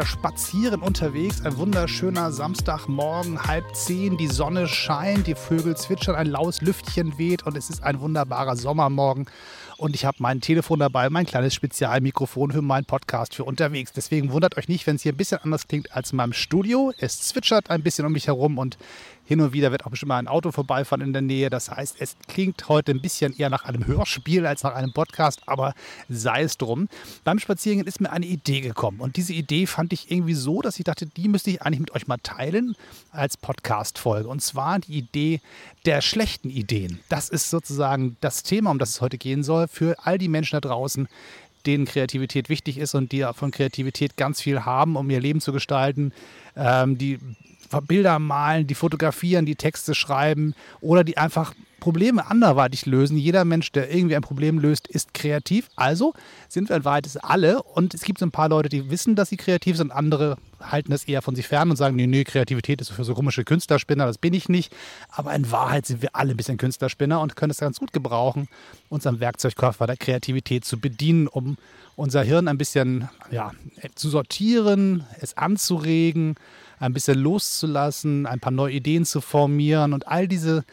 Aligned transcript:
wieder 0.00 0.06
spazieren 0.06 0.80
unterwegs. 0.80 1.44
Ein 1.44 1.58
wunderschöner 1.58 2.32
Samstagmorgen, 2.32 3.42
halb 3.42 3.76
zehn. 3.76 4.16
Die 4.16 4.28
Sonne 4.28 4.66
scheint, 4.66 5.26
die 5.26 5.34
Vögel 5.34 5.76
zwitschern, 5.76 6.14
ein 6.14 6.26
laues 6.26 6.62
Lüftchen 6.62 7.18
weht 7.18 7.42
und 7.42 7.54
es 7.54 7.68
ist 7.68 7.82
ein 7.82 8.00
wunderbarer 8.00 8.56
Sommermorgen 8.56 9.26
und 9.80 9.94
ich 9.94 10.04
habe 10.04 10.18
mein 10.20 10.42
Telefon 10.42 10.78
dabei, 10.78 11.08
mein 11.08 11.24
kleines 11.24 11.54
Spezialmikrofon 11.54 12.52
für 12.52 12.60
meinen 12.60 12.84
Podcast 12.84 13.34
für 13.34 13.44
unterwegs. 13.44 13.92
Deswegen 13.92 14.30
wundert 14.30 14.58
euch 14.58 14.68
nicht, 14.68 14.86
wenn 14.86 14.96
es 14.96 15.02
hier 15.02 15.12
ein 15.12 15.16
bisschen 15.16 15.38
anders 15.42 15.68
klingt 15.68 15.94
als 15.96 16.12
in 16.12 16.16
meinem 16.16 16.34
Studio. 16.34 16.92
Es 16.98 17.20
zwitschert 17.22 17.70
ein 17.70 17.82
bisschen 17.82 18.04
um 18.04 18.12
mich 18.12 18.26
herum 18.26 18.58
und 18.58 18.76
hin 19.30 19.40
und 19.40 19.52
wieder 19.52 19.70
wird 19.70 19.86
auch 19.86 19.90
bestimmt 19.90 20.08
mal 20.08 20.18
ein 20.18 20.26
Auto 20.26 20.50
vorbeifahren 20.50 21.06
in 21.06 21.12
der 21.12 21.22
Nähe. 21.22 21.50
Das 21.50 21.70
heißt, 21.70 21.98
es 22.00 22.16
klingt 22.26 22.68
heute 22.68 22.90
ein 22.90 23.00
bisschen 23.00 23.32
eher 23.38 23.48
nach 23.48 23.64
einem 23.64 23.86
Hörspiel 23.86 24.44
als 24.44 24.64
nach 24.64 24.74
einem 24.74 24.92
Podcast, 24.92 25.42
aber 25.46 25.72
sei 26.08 26.42
es 26.42 26.58
drum. 26.58 26.88
Beim 27.22 27.38
Spaziergehen 27.38 27.86
ist 27.86 28.00
mir 28.00 28.10
eine 28.10 28.26
Idee 28.26 28.60
gekommen 28.60 28.98
und 28.98 29.16
diese 29.16 29.32
Idee 29.32 29.66
fand 29.66 29.92
ich 29.92 30.10
irgendwie 30.10 30.34
so, 30.34 30.62
dass 30.62 30.80
ich 30.80 30.84
dachte, 30.84 31.06
die 31.06 31.28
müsste 31.28 31.50
ich 31.50 31.62
eigentlich 31.62 31.78
mit 31.78 31.92
euch 31.92 32.08
mal 32.08 32.18
teilen 32.20 32.74
als 33.12 33.36
Podcast-Folge. 33.36 34.28
Und 34.28 34.42
zwar 34.42 34.80
die 34.80 34.98
Idee 34.98 35.40
der 35.86 36.00
schlechten 36.00 36.50
Ideen. 36.50 36.98
Das 37.08 37.28
ist 37.28 37.50
sozusagen 37.50 38.16
das 38.20 38.42
Thema, 38.42 38.72
um 38.72 38.80
das 38.80 38.90
es 38.90 39.00
heute 39.00 39.16
gehen 39.16 39.44
soll, 39.44 39.68
für 39.68 39.94
all 40.02 40.18
die 40.18 40.26
Menschen 40.26 40.56
da 40.56 40.60
draußen, 40.60 41.06
denen 41.66 41.84
Kreativität 41.84 42.48
wichtig 42.48 42.78
ist 42.78 42.96
und 42.96 43.12
die 43.12 43.24
von 43.32 43.52
Kreativität 43.52 44.16
ganz 44.16 44.40
viel 44.40 44.64
haben, 44.64 44.96
um 44.96 45.08
ihr 45.08 45.20
Leben 45.20 45.40
zu 45.40 45.52
gestalten, 45.52 46.12
ähm, 46.56 46.98
die 46.98 47.20
Bilder 47.78 48.18
malen, 48.18 48.66
die 48.66 48.74
fotografieren, 48.74 49.46
die 49.46 49.56
Texte 49.56 49.94
schreiben 49.94 50.54
oder 50.80 51.04
die 51.04 51.16
einfach 51.16 51.54
Probleme 51.80 52.30
anderweitig 52.30 52.86
lösen. 52.86 53.16
Jeder 53.16 53.44
Mensch, 53.44 53.72
der 53.72 53.92
irgendwie 53.92 54.14
ein 54.14 54.22
Problem 54.22 54.58
löst, 54.58 54.86
ist 54.86 55.14
kreativ. 55.14 55.68
Also 55.74 56.12
sind 56.48 56.68
wir 56.68 56.76
in 56.76 56.84
Wahrheit 56.84 57.08
alle. 57.22 57.62
Und 57.62 57.94
es 57.94 58.02
gibt 58.02 58.20
so 58.20 58.26
ein 58.26 58.30
paar 58.30 58.50
Leute, 58.50 58.68
die 58.68 58.90
wissen, 58.90 59.16
dass 59.16 59.30
sie 59.30 59.36
kreativ 59.36 59.76
sind. 59.76 59.90
Andere 59.90 60.36
halten 60.60 60.90
das 60.90 61.04
eher 61.04 61.22
von 61.22 61.34
sich 61.34 61.48
fern 61.48 61.70
und 61.70 61.76
sagen, 61.76 61.96
nee, 61.96 62.06
nee, 62.06 62.22
Kreativität 62.22 62.80
ist 62.80 62.90
für 62.90 63.02
so 63.02 63.14
komische 63.14 63.44
Künstlerspinner. 63.44 64.06
Das 64.06 64.18
bin 64.18 64.34
ich 64.34 64.48
nicht. 64.48 64.72
Aber 65.08 65.34
in 65.34 65.50
Wahrheit 65.50 65.86
sind 65.86 66.02
wir 66.02 66.14
alle 66.14 66.32
ein 66.32 66.36
bisschen 66.36 66.58
Künstlerspinner 66.58 67.20
und 67.20 67.34
können 67.34 67.50
es 67.50 67.58
ganz 67.58 67.80
gut 67.80 67.92
gebrauchen, 67.92 68.46
uns 68.90 69.06
am 69.06 69.18
Werkzeugkoffer 69.18 69.86
der 69.86 69.96
Kreativität 69.96 70.64
zu 70.64 70.78
bedienen, 70.78 71.26
um 71.26 71.56
unser 71.96 72.22
Hirn 72.22 72.46
ein 72.46 72.58
bisschen 72.58 73.08
ja, 73.30 73.52
zu 73.94 74.10
sortieren, 74.10 75.04
es 75.20 75.36
anzuregen 75.36 76.36
ein 76.80 76.92
bisschen 76.92 77.18
loszulassen, 77.18 78.26
ein 78.26 78.40
paar 78.40 78.50
neue 78.50 78.72
Ideen 78.72 79.04
zu 79.04 79.20
formieren 79.20 79.92
und 79.92 80.08
all 80.08 80.26
diese 80.26 80.64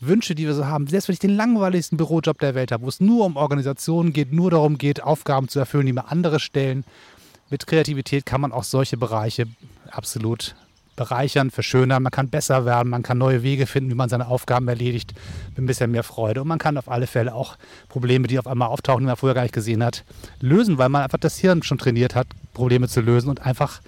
Wünsche, 0.00 0.34
die 0.34 0.46
wir 0.46 0.54
so 0.54 0.66
haben, 0.66 0.86
selbst 0.86 1.08
wenn 1.08 1.12
ich 1.12 1.18
den 1.18 1.36
langweiligsten 1.36 1.98
Bürojob 1.98 2.38
der 2.38 2.54
Welt 2.54 2.72
habe, 2.72 2.84
wo 2.84 2.88
es 2.88 3.00
nur 3.00 3.26
um 3.26 3.36
Organisationen 3.36 4.14
geht, 4.14 4.32
nur 4.32 4.50
darum 4.50 4.78
geht, 4.78 5.02
Aufgaben 5.02 5.48
zu 5.48 5.58
erfüllen, 5.58 5.86
die 5.86 5.92
mir 5.92 6.10
andere 6.10 6.40
stellen, 6.40 6.84
mit 7.50 7.66
Kreativität 7.66 8.24
kann 8.24 8.40
man 8.40 8.52
auch 8.52 8.64
solche 8.64 8.96
Bereiche 8.96 9.46
absolut 9.90 10.54
bereichern, 10.96 11.50
verschönern. 11.50 12.02
Man 12.02 12.12
kann 12.12 12.28
besser 12.28 12.64
werden, 12.64 12.90
man 12.90 13.02
kann 13.02 13.18
neue 13.18 13.42
Wege 13.42 13.66
finden, 13.66 13.90
wie 13.90 13.94
man 13.94 14.08
seine 14.08 14.28
Aufgaben 14.28 14.68
erledigt, 14.68 15.14
mit 15.50 15.58
ein 15.58 15.66
bisschen 15.66 15.90
mehr 15.90 16.02
Freude. 16.02 16.42
Und 16.42 16.48
man 16.48 16.58
kann 16.58 16.76
auf 16.76 16.88
alle 16.88 17.06
Fälle 17.06 17.34
auch 17.34 17.56
Probleme, 17.88 18.26
die 18.26 18.38
auf 18.38 18.46
einmal 18.46 18.68
auftauchen, 18.68 19.00
die 19.00 19.06
man 19.06 19.16
vorher 19.16 19.34
gar 19.34 19.42
nicht 19.42 19.54
gesehen 19.54 19.82
hat, 19.82 20.04
lösen, 20.40 20.78
weil 20.78 20.88
man 20.88 21.02
einfach 21.02 21.18
das 21.18 21.38
Hirn 21.38 21.62
schon 21.62 21.78
trainiert 21.78 22.14
hat, 22.14 22.26
Probleme 22.54 22.86
zu 22.86 23.00
lösen 23.00 23.28
und 23.28 23.40
einfach 23.40 23.80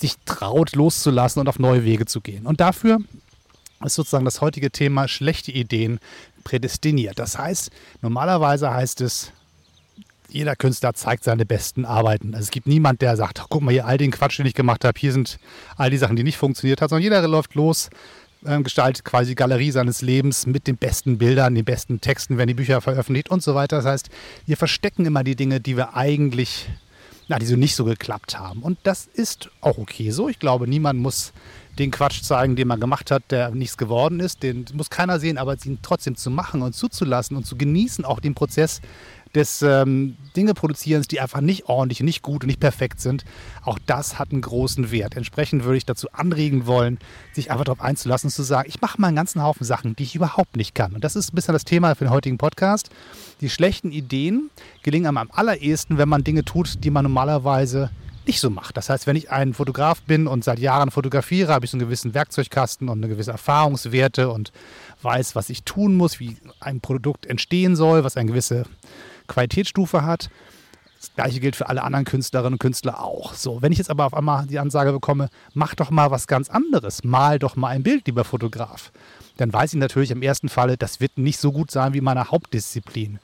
sich 0.00 0.16
traut, 0.24 0.74
loszulassen 0.74 1.40
und 1.40 1.48
auf 1.48 1.58
neue 1.58 1.84
Wege 1.84 2.06
zu 2.06 2.20
gehen. 2.20 2.46
Und 2.46 2.60
dafür 2.60 2.98
ist 3.84 3.94
sozusagen 3.94 4.24
das 4.24 4.40
heutige 4.40 4.70
Thema 4.70 5.08
schlechte 5.08 5.52
Ideen 5.52 6.00
prädestiniert. 6.44 7.18
Das 7.18 7.38
heißt, 7.38 7.70
normalerweise 8.02 8.72
heißt 8.72 9.00
es, 9.00 9.32
jeder 10.28 10.54
Künstler 10.56 10.94
zeigt 10.94 11.24
seine 11.24 11.44
besten 11.44 11.84
Arbeiten. 11.84 12.34
Also 12.34 12.44
es 12.44 12.50
gibt 12.50 12.66
niemand, 12.66 13.02
der 13.02 13.16
sagt, 13.16 13.44
guck 13.48 13.62
mal 13.62 13.72
hier 13.72 13.86
all 13.86 13.98
den 13.98 14.10
Quatsch, 14.10 14.38
den 14.38 14.46
ich 14.46 14.54
gemacht 14.54 14.84
habe, 14.84 14.98
hier 14.98 15.12
sind 15.12 15.38
all 15.76 15.90
die 15.90 15.96
Sachen, 15.96 16.16
die 16.16 16.22
nicht 16.22 16.36
funktioniert 16.36 16.80
haben, 16.80 16.88
sondern 16.88 17.02
jeder 17.02 17.26
läuft 17.26 17.54
los, 17.54 17.90
äh, 18.44 18.60
gestaltet 18.62 19.04
quasi 19.04 19.34
Galerie 19.34 19.72
seines 19.72 20.02
Lebens 20.02 20.46
mit 20.46 20.66
den 20.66 20.76
besten 20.76 21.18
Bildern, 21.18 21.54
den 21.54 21.64
besten 21.64 22.00
Texten, 22.00 22.38
werden 22.38 22.48
die 22.48 22.54
Bücher 22.54 22.80
veröffentlicht 22.80 23.30
und 23.30 23.42
so 23.42 23.54
weiter. 23.54 23.76
Das 23.76 23.86
heißt, 23.86 24.08
wir 24.46 24.56
verstecken 24.56 25.04
immer 25.04 25.24
die 25.24 25.36
Dinge, 25.36 25.60
die 25.60 25.76
wir 25.76 25.94
eigentlich 25.94 26.68
na, 27.30 27.38
die 27.38 27.46
so 27.46 27.54
nicht 27.54 27.76
so 27.76 27.84
geklappt 27.84 28.36
haben. 28.36 28.60
Und 28.60 28.78
das 28.82 29.06
ist 29.06 29.50
auch 29.60 29.78
okay 29.78 30.10
so. 30.10 30.28
Ich 30.28 30.40
glaube, 30.40 30.66
niemand 30.66 30.98
muss 30.98 31.32
den 31.78 31.92
Quatsch 31.92 32.22
zeigen, 32.22 32.56
den 32.56 32.66
man 32.66 32.80
gemacht 32.80 33.12
hat, 33.12 33.22
der 33.30 33.50
nichts 33.52 33.76
geworden 33.76 34.18
ist. 34.18 34.42
Den 34.42 34.64
muss 34.72 34.90
keiner 34.90 35.20
sehen, 35.20 35.38
aber 35.38 35.56
ihn 35.64 35.78
trotzdem 35.80 36.16
zu 36.16 36.28
machen 36.28 36.60
und 36.60 36.74
zuzulassen 36.74 37.36
und 37.36 37.46
zu 37.46 37.56
genießen, 37.56 38.04
auch 38.04 38.18
den 38.18 38.34
Prozess, 38.34 38.80
des 39.34 39.62
ähm, 39.62 40.16
Dinge 40.36 40.54
produzierens, 40.54 41.08
die 41.08 41.20
einfach 41.20 41.40
nicht 41.40 41.68
ordentlich, 41.68 42.00
nicht 42.00 42.22
gut 42.22 42.42
und 42.42 42.48
nicht 42.48 42.60
perfekt 42.60 43.00
sind, 43.00 43.24
auch 43.62 43.78
das 43.86 44.18
hat 44.18 44.32
einen 44.32 44.40
großen 44.40 44.90
Wert. 44.90 45.16
Entsprechend 45.16 45.64
würde 45.64 45.76
ich 45.76 45.86
dazu 45.86 46.08
anregen 46.12 46.66
wollen, 46.66 46.98
sich 47.32 47.50
einfach 47.50 47.64
darauf 47.64 47.80
einzulassen 47.80 48.28
und 48.28 48.32
zu 48.32 48.42
sagen, 48.42 48.68
ich 48.68 48.80
mache 48.80 49.00
mal 49.00 49.08
einen 49.08 49.16
ganzen 49.16 49.42
Haufen 49.42 49.64
Sachen, 49.64 49.94
die 49.96 50.02
ich 50.02 50.14
überhaupt 50.14 50.56
nicht 50.56 50.74
kann. 50.74 50.92
Und 50.94 51.04
das 51.04 51.16
ist 51.16 51.32
ein 51.32 51.36
bisschen 51.36 51.54
das 51.54 51.64
Thema 51.64 51.94
für 51.94 52.04
den 52.04 52.10
heutigen 52.10 52.38
Podcast. 52.38 52.90
Die 53.40 53.50
schlechten 53.50 53.92
Ideen 53.92 54.50
gelingen 54.82 55.06
einem 55.06 55.18
am 55.18 55.30
allerersten, 55.32 55.98
wenn 55.98 56.08
man 56.08 56.24
Dinge 56.24 56.44
tut, 56.44 56.82
die 56.84 56.90
man 56.90 57.04
normalerweise 57.04 57.90
nicht 58.26 58.40
so 58.40 58.50
macht. 58.50 58.76
Das 58.76 58.90
heißt, 58.90 59.06
wenn 59.06 59.16
ich 59.16 59.30
ein 59.30 59.54
Fotograf 59.54 60.02
bin 60.02 60.26
und 60.26 60.44
seit 60.44 60.58
Jahren 60.58 60.90
fotografiere, 60.90 61.52
habe 61.52 61.64
ich 61.64 61.70
so 61.70 61.76
einen 61.76 61.86
gewissen 61.86 62.14
Werkzeugkasten 62.14 62.88
und 62.88 62.98
eine 62.98 63.08
gewisse 63.08 63.30
Erfahrungswerte 63.32 64.30
und 64.30 64.52
weiß, 65.02 65.34
was 65.34 65.50
ich 65.50 65.64
tun 65.64 65.94
muss, 65.94 66.20
wie 66.20 66.36
ein 66.60 66.80
Produkt 66.80 67.26
entstehen 67.26 67.76
soll, 67.76 68.04
was 68.04 68.16
eine 68.16 68.28
gewisse 68.28 68.64
Qualitätsstufe 69.30 70.04
hat. 70.04 70.28
Das 71.00 71.14
gleiche 71.14 71.40
gilt 71.40 71.56
für 71.56 71.68
alle 71.70 71.82
anderen 71.82 72.04
Künstlerinnen 72.04 72.54
und 72.54 72.58
Künstler 72.58 73.02
auch. 73.02 73.32
So, 73.32 73.62
wenn 73.62 73.72
ich 73.72 73.78
jetzt 73.78 73.88
aber 73.88 74.04
auf 74.04 74.12
einmal 74.12 74.46
die 74.46 74.58
Ansage 74.58 74.92
bekomme, 74.92 75.30
mach 75.54 75.74
doch 75.74 75.90
mal 75.90 76.10
was 76.10 76.26
ganz 76.26 76.50
anderes, 76.50 77.04
mal 77.04 77.38
doch 77.38 77.56
mal 77.56 77.68
ein 77.68 77.82
Bild, 77.82 78.06
lieber 78.06 78.24
Fotograf, 78.24 78.92
dann 79.38 79.50
weiß 79.50 79.72
ich 79.72 79.78
natürlich 79.78 80.10
im 80.10 80.20
ersten 80.20 80.50
Falle, 80.50 80.76
das 80.76 81.00
wird 81.00 81.16
nicht 81.16 81.38
so 81.38 81.52
gut 81.52 81.70
sein 81.70 81.94
wie 81.94 82.02
meine 82.02 82.30
Hauptdisziplin. 82.30 83.18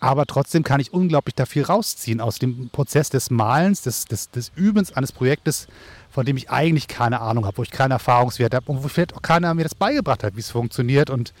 Aber 0.00 0.24
trotzdem 0.24 0.62
kann 0.62 0.80
ich 0.80 0.94
unglaublich 0.94 1.34
da 1.34 1.46
viel 1.46 1.64
rausziehen 1.64 2.20
aus 2.20 2.38
dem 2.38 2.70
Prozess 2.70 3.10
des 3.10 3.30
Malens, 3.30 3.82
des, 3.82 4.06
des, 4.06 4.30
des 4.30 4.52
Übens 4.54 4.92
eines 4.92 5.12
Projektes, 5.12 5.66
von 6.10 6.26
dem 6.26 6.36
ich 6.36 6.50
eigentlich 6.50 6.88
keine 6.88 7.20
Ahnung 7.20 7.46
habe, 7.46 7.58
wo 7.58 7.62
ich 7.62 7.70
keine 7.70 7.94
Erfahrungswerte 7.94 8.56
habe 8.56 8.70
und 8.70 8.82
wo 8.82 8.88
vielleicht 8.88 9.14
auch 9.14 9.22
keiner 9.22 9.54
mir 9.54 9.62
das 9.62 9.74
beigebracht 9.74 10.24
hat, 10.24 10.36
wie 10.36 10.40
es 10.40 10.50
funktioniert 10.50 11.08
und 11.08 11.32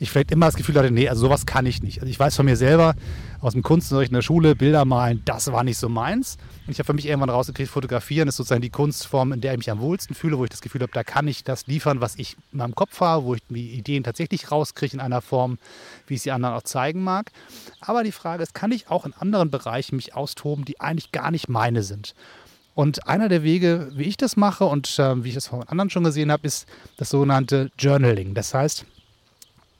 ich 0.00 0.10
vielleicht 0.10 0.30
immer 0.30 0.46
das 0.46 0.56
Gefühl 0.56 0.76
hatte, 0.76 0.90
nee, 0.90 1.08
also 1.08 1.22
sowas 1.22 1.46
kann 1.46 1.64
ich 1.64 1.82
nicht. 1.82 2.00
Also 2.00 2.10
ich 2.10 2.18
weiß 2.18 2.36
von 2.36 2.44
mir 2.44 2.56
selber 2.56 2.94
aus 3.40 3.52
dem 3.52 3.62
Kunstunterricht 3.62 4.10
in 4.10 4.16
der 4.16 4.22
Schule, 4.22 4.56
Bilder 4.56 4.84
malen, 4.84 5.22
das 5.24 5.50
war 5.52 5.62
nicht 5.62 5.78
so 5.78 5.88
meins. 5.88 6.36
Und 6.66 6.72
ich 6.72 6.78
habe 6.78 6.86
für 6.86 6.94
mich 6.94 7.06
irgendwann 7.06 7.30
rausgekriegt, 7.30 7.70
fotografieren 7.70 8.28
ist 8.28 8.36
sozusagen 8.36 8.62
die 8.62 8.70
Kunstform, 8.70 9.32
in 9.32 9.40
der 9.40 9.52
ich 9.52 9.58
mich 9.58 9.70
am 9.70 9.78
wohlsten 9.78 10.16
fühle, 10.16 10.38
wo 10.38 10.44
ich 10.44 10.50
das 10.50 10.60
Gefühl 10.60 10.82
habe, 10.82 10.92
da 10.92 11.04
kann 11.04 11.28
ich 11.28 11.44
das 11.44 11.66
liefern, 11.66 12.00
was 12.00 12.16
ich 12.16 12.36
in 12.52 12.58
meinem 12.58 12.74
Kopf 12.74 13.00
habe, 13.00 13.24
wo 13.24 13.34
ich 13.34 13.42
die 13.48 13.70
Ideen 13.74 14.02
tatsächlich 14.02 14.50
rauskriege 14.50 14.94
in 14.94 15.00
einer 15.00 15.22
Form, 15.22 15.58
wie 16.08 16.14
ich 16.14 16.22
sie 16.22 16.32
anderen 16.32 16.56
auch 16.56 16.62
zeigen 16.62 17.02
mag. 17.02 17.30
Aber 17.80 18.02
die 18.02 18.12
Frage 18.12 18.42
ist, 18.42 18.54
kann 18.54 18.72
ich 18.72 18.88
auch 18.88 19.06
in 19.06 19.14
anderen 19.14 19.50
Bereichen 19.50 19.96
mich 19.96 20.14
austoben, 20.14 20.64
die 20.64 20.80
eigentlich 20.80 21.12
gar 21.12 21.30
nicht 21.30 21.48
meine 21.48 21.82
sind? 21.82 22.14
Und 22.76 23.08
einer 23.08 23.30
der 23.30 23.42
Wege, 23.42 23.88
wie 23.94 24.02
ich 24.02 24.18
das 24.18 24.36
mache 24.36 24.66
und 24.66 24.98
äh, 24.98 25.24
wie 25.24 25.30
ich 25.30 25.34
das 25.34 25.46
von 25.46 25.62
anderen 25.62 25.88
schon 25.88 26.04
gesehen 26.04 26.30
habe, 26.30 26.46
ist 26.46 26.66
das 26.98 27.08
sogenannte 27.08 27.70
Journaling. 27.78 28.34
Das 28.34 28.52
heißt, 28.52 28.84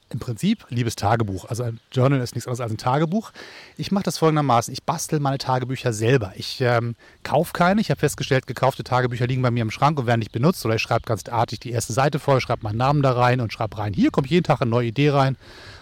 im 0.09 0.19
Prinzip 0.19 0.65
liebes 0.71 0.97
Tagebuch. 0.97 1.45
Also 1.45 1.65
ein 1.65 1.79
Journal 1.93 2.21
ist 2.21 2.34
nichts 2.34 2.47
anderes 2.47 2.62
als 2.62 2.73
ein 2.73 2.79
Tagebuch. 2.79 3.33
Ich 3.77 3.93
mache 3.93 4.05
das 4.05 4.17
folgendermaßen. 4.17 4.73
Ich 4.73 4.83
bastel 4.83 5.21
meine 5.21 5.37
Tagebücher 5.37 5.93
selber. 5.93 6.33
Ich 6.37 6.62
ähm, 6.62 6.97
kaufe 7.22 7.53
keine. 7.53 7.83
Ich 7.83 7.91
habe 7.91 8.01
festgestellt, 8.01 8.47
gekaufte 8.47 8.83
Tagebücher 8.83 9.27
liegen 9.27 9.42
bei 9.42 9.51
mir 9.51 9.60
im 9.60 9.71
Schrank 9.71 9.99
und 9.99 10.07
werden 10.07 10.21
nicht 10.21 10.33
benutzt. 10.33 10.65
Oder 10.65 10.77
ich 10.77 10.83
schreibe 10.83 11.03
ganz 11.03 11.28
artig 11.28 11.60
die 11.60 11.72
erste 11.72 11.92
Seite 11.92 12.19
voll, 12.19 12.41
schreibe 12.41 12.63
meinen 12.63 12.78
Namen 12.78 13.03
da 13.03 13.13
rein 13.13 13.42
und 13.42 13.53
schreibe 13.53 13.77
rein, 13.77 13.92
hier 13.92 14.10
kommt 14.10 14.28
jeden 14.28 14.45
Tag 14.45 14.63
eine 14.63 14.71
neue 14.71 14.89
Idee 14.89 15.10
rein. 15.10 15.37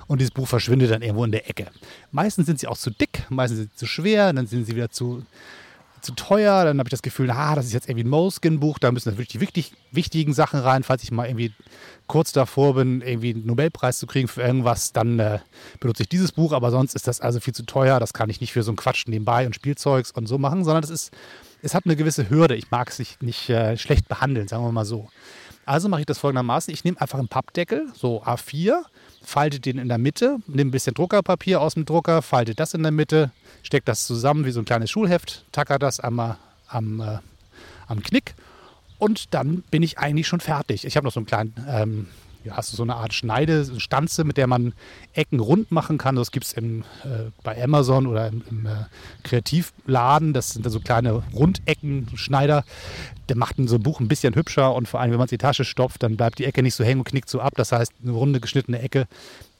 Und 0.08 0.20
dieses 0.20 0.32
Buch 0.32 0.48
verschwindet 0.48 0.90
dann 0.90 1.02
irgendwo 1.02 1.24
in 1.24 1.30
der 1.30 1.48
Ecke. 1.48 1.68
Meistens 2.10 2.46
sind 2.46 2.58
sie 2.58 2.66
auch 2.66 2.76
zu 2.76 2.90
dick, 2.90 3.24
meistens 3.28 3.58
sind 3.60 3.70
sie 3.70 3.76
zu 3.76 3.86
schwer, 3.86 4.32
dann 4.32 4.48
sind 4.48 4.66
sie 4.66 4.74
wieder 4.74 4.90
zu 4.90 5.22
zu 6.04 6.12
teuer. 6.12 6.64
Dann 6.64 6.78
habe 6.78 6.88
ich 6.88 6.92
das 6.92 7.02
Gefühl, 7.02 7.30
ah, 7.30 7.54
das 7.54 7.66
ist 7.66 7.72
jetzt 7.72 7.88
irgendwie 7.88 8.04
ein 8.04 8.10
Moleskin-Buch, 8.10 8.78
da 8.78 8.92
müssen 8.92 9.08
natürlich 9.08 9.30
die 9.30 9.40
wichtig, 9.40 9.72
wichtigen 9.90 10.32
Sachen 10.32 10.60
rein. 10.60 10.82
Falls 10.82 11.02
ich 11.02 11.10
mal 11.10 11.26
irgendwie 11.26 11.52
kurz 12.06 12.32
davor 12.32 12.74
bin, 12.74 13.00
irgendwie 13.00 13.34
einen 13.34 13.46
Nobelpreis 13.46 13.98
zu 13.98 14.06
kriegen 14.06 14.28
für 14.28 14.42
irgendwas, 14.42 14.92
dann 14.92 15.18
äh, 15.18 15.38
benutze 15.80 16.02
ich 16.02 16.08
dieses 16.08 16.32
Buch. 16.32 16.52
Aber 16.52 16.70
sonst 16.70 16.94
ist 16.94 17.08
das 17.08 17.20
also 17.20 17.40
viel 17.40 17.54
zu 17.54 17.64
teuer. 17.64 17.98
Das 17.98 18.12
kann 18.12 18.30
ich 18.30 18.40
nicht 18.40 18.52
für 18.52 18.62
so 18.62 18.72
ein 18.72 18.76
Quatsch 18.76 19.06
nebenbei 19.06 19.46
und 19.46 19.54
Spielzeugs 19.54 20.12
und 20.12 20.26
so 20.26 20.38
machen, 20.38 20.64
sondern 20.64 20.82
das 20.82 20.90
ist, 20.90 21.12
es 21.62 21.74
hat 21.74 21.86
eine 21.86 21.96
gewisse 21.96 22.30
Hürde. 22.30 22.54
Ich 22.54 22.70
mag 22.70 22.90
es 22.90 22.98
nicht, 22.98 23.22
nicht 23.22 23.48
äh, 23.50 23.76
schlecht 23.76 24.08
behandeln, 24.08 24.48
sagen 24.48 24.64
wir 24.64 24.72
mal 24.72 24.84
so. 24.84 25.08
Also 25.66 25.88
mache 25.88 26.00
ich 26.00 26.06
das 26.06 26.18
folgendermaßen. 26.18 26.72
Ich 26.72 26.84
nehme 26.84 27.00
einfach 27.00 27.18
einen 27.18 27.28
Pappdeckel, 27.28 27.88
so 27.94 28.22
A4, 28.22 28.82
falte 29.22 29.60
den 29.60 29.78
in 29.78 29.88
der 29.88 29.98
Mitte, 29.98 30.38
nehme 30.46 30.68
ein 30.68 30.72
bisschen 30.72 30.94
Druckerpapier 30.94 31.60
aus 31.60 31.74
dem 31.74 31.86
Drucker, 31.86 32.22
falte 32.22 32.54
das 32.54 32.74
in 32.74 32.82
der 32.82 32.92
Mitte, 32.92 33.30
stecke 33.64 33.84
das 33.84 34.06
zusammen 34.06 34.44
wie 34.44 34.52
so 34.52 34.60
ein 34.60 34.64
kleines 34.64 34.90
Schulheft, 34.90 35.44
tacker 35.50 35.78
das 35.78 35.98
einmal 35.98 36.36
am, 36.68 37.00
äh, 37.00 37.18
am 37.88 38.02
Knick 38.02 38.34
und 38.98 39.34
dann 39.34 39.62
bin 39.70 39.82
ich 39.82 39.98
eigentlich 39.98 40.28
schon 40.28 40.40
fertig. 40.40 40.84
Ich 40.84 40.96
habe 40.96 41.04
noch 41.04 41.12
so 41.12 41.20
einen 41.20 41.26
kleinen 41.26 41.54
ähm, 41.68 42.06
ja, 42.44 42.56
hast 42.56 42.72
du 42.72 42.76
so 42.76 42.82
eine 42.82 42.96
Art 42.96 43.14
Schneide, 43.14 43.80
Stanze, 43.80 44.24
mit 44.24 44.36
der 44.36 44.46
man 44.46 44.74
Ecken 45.14 45.40
rund 45.40 45.72
machen 45.72 45.98
kann. 45.98 46.16
Das 46.16 46.30
gibt 46.30 46.44
es 46.44 46.52
äh, 46.52 46.82
bei 47.42 47.62
Amazon 47.62 48.06
oder 48.06 48.28
im, 48.28 48.42
im 48.50 48.66
äh, 48.66 48.70
Kreativladen. 49.22 50.34
Das 50.34 50.50
sind 50.50 50.68
so 50.70 50.80
kleine 50.80 51.22
Rundeckenschneider. 51.32 52.64
Der 53.28 53.36
macht 53.36 53.56
so 53.64 53.76
ein 53.76 53.82
Buch 53.82 54.00
ein 54.00 54.08
bisschen 54.08 54.34
hübscher 54.34 54.74
und 54.74 54.88
vor 54.88 55.00
allem, 55.00 55.10
wenn 55.10 55.18
man 55.18 55.26
es 55.26 55.32
in 55.32 55.38
die 55.38 55.42
Tasche 55.42 55.64
stopft, 55.64 56.02
dann 56.02 56.16
bleibt 56.16 56.38
die 56.38 56.44
Ecke 56.44 56.62
nicht 56.62 56.74
so 56.74 56.84
hängen 56.84 57.00
und 57.00 57.04
knickt 57.04 57.30
so 57.30 57.40
ab. 57.40 57.54
Das 57.56 57.72
heißt, 57.72 57.92
eine 58.02 58.12
runde 58.12 58.40
geschnittene 58.40 58.80
Ecke 58.80 59.06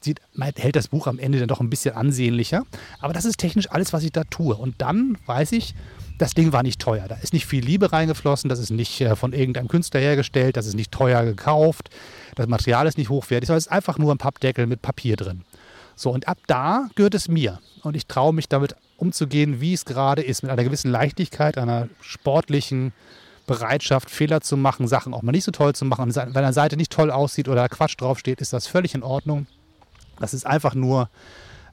sieht, 0.05 0.21
hält 0.37 0.75
das 0.75 0.87
Buch 0.87 1.07
am 1.07 1.19
Ende 1.19 1.39
dann 1.39 1.47
doch 1.47 1.59
ein 1.59 1.69
bisschen 1.69 1.95
ansehnlicher. 1.95 2.63
Aber 2.99 3.13
das 3.13 3.25
ist 3.25 3.37
technisch 3.37 3.69
alles, 3.69 3.91
was 3.91 4.03
ich 4.03 4.11
da 4.11 4.23
tue. 4.23 4.55
Und 4.55 4.75
dann 4.77 5.17
weiß 5.25 5.51
ich, 5.51 5.75
das 6.17 6.33
Ding 6.33 6.53
war 6.53 6.63
nicht 6.63 6.79
teuer. 6.79 7.07
Da 7.07 7.15
ist 7.15 7.33
nicht 7.33 7.45
viel 7.45 7.63
Liebe 7.63 7.91
reingeflossen, 7.91 8.49
das 8.49 8.59
ist 8.59 8.69
nicht 8.69 9.01
äh, 9.01 9.15
von 9.15 9.33
irgendeinem 9.33 9.67
Künstler 9.67 9.99
hergestellt, 9.99 10.57
das 10.57 10.65
ist 10.65 10.75
nicht 10.75 10.91
teuer 10.91 11.25
gekauft, 11.25 11.89
das 12.35 12.47
Material 12.47 12.87
ist 12.87 12.97
nicht 12.97 13.09
hochwertig, 13.09 13.49
es 13.49 13.65
ist 13.65 13.71
einfach 13.71 13.97
nur 13.97 14.13
ein 14.13 14.17
Pappdeckel 14.17 14.67
mit 14.67 14.81
Papier 14.81 15.17
drin. 15.17 15.43
So, 15.95 16.11
und 16.11 16.27
ab 16.27 16.37
da 16.47 16.89
gehört 16.95 17.15
es 17.15 17.27
mir. 17.27 17.59
Und 17.83 17.95
ich 17.95 18.07
traue 18.07 18.33
mich 18.33 18.49
damit 18.49 18.75
umzugehen, 18.97 19.61
wie 19.61 19.73
es 19.73 19.85
gerade 19.85 20.21
ist, 20.21 20.43
mit 20.43 20.51
einer 20.51 20.63
gewissen 20.63 20.91
Leichtigkeit, 20.91 21.57
einer 21.57 21.89
sportlichen 22.01 22.93
Bereitschaft, 23.47 24.09
Fehler 24.09 24.41
zu 24.41 24.57
machen, 24.57 24.87
Sachen 24.87 25.13
auch 25.13 25.21
mal 25.21 25.31
nicht 25.31 25.43
so 25.43 25.51
toll 25.51 25.73
zu 25.75 25.85
machen. 25.85 26.03
Und 26.03 26.15
wenn 26.15 26.35
eine 26.35 26.53
Seite 26.53 26.77
nicht 26.77 26.91
toll 26.91 27.11
aussieht 27.11 27.47
oder 27.47 27.69
Quatsch 27.69 27.95
draufsteht, 27.97 28.41
ist 28.41 28.53
das 28.53 28.67
völlig 28.67 28.95
in 28.95 29.03
Ordnung. 29.03 29.47
Das 30.19 30.33
ist 30.33 30.45
einfach 30.45 30.75
nur 30.75 31.09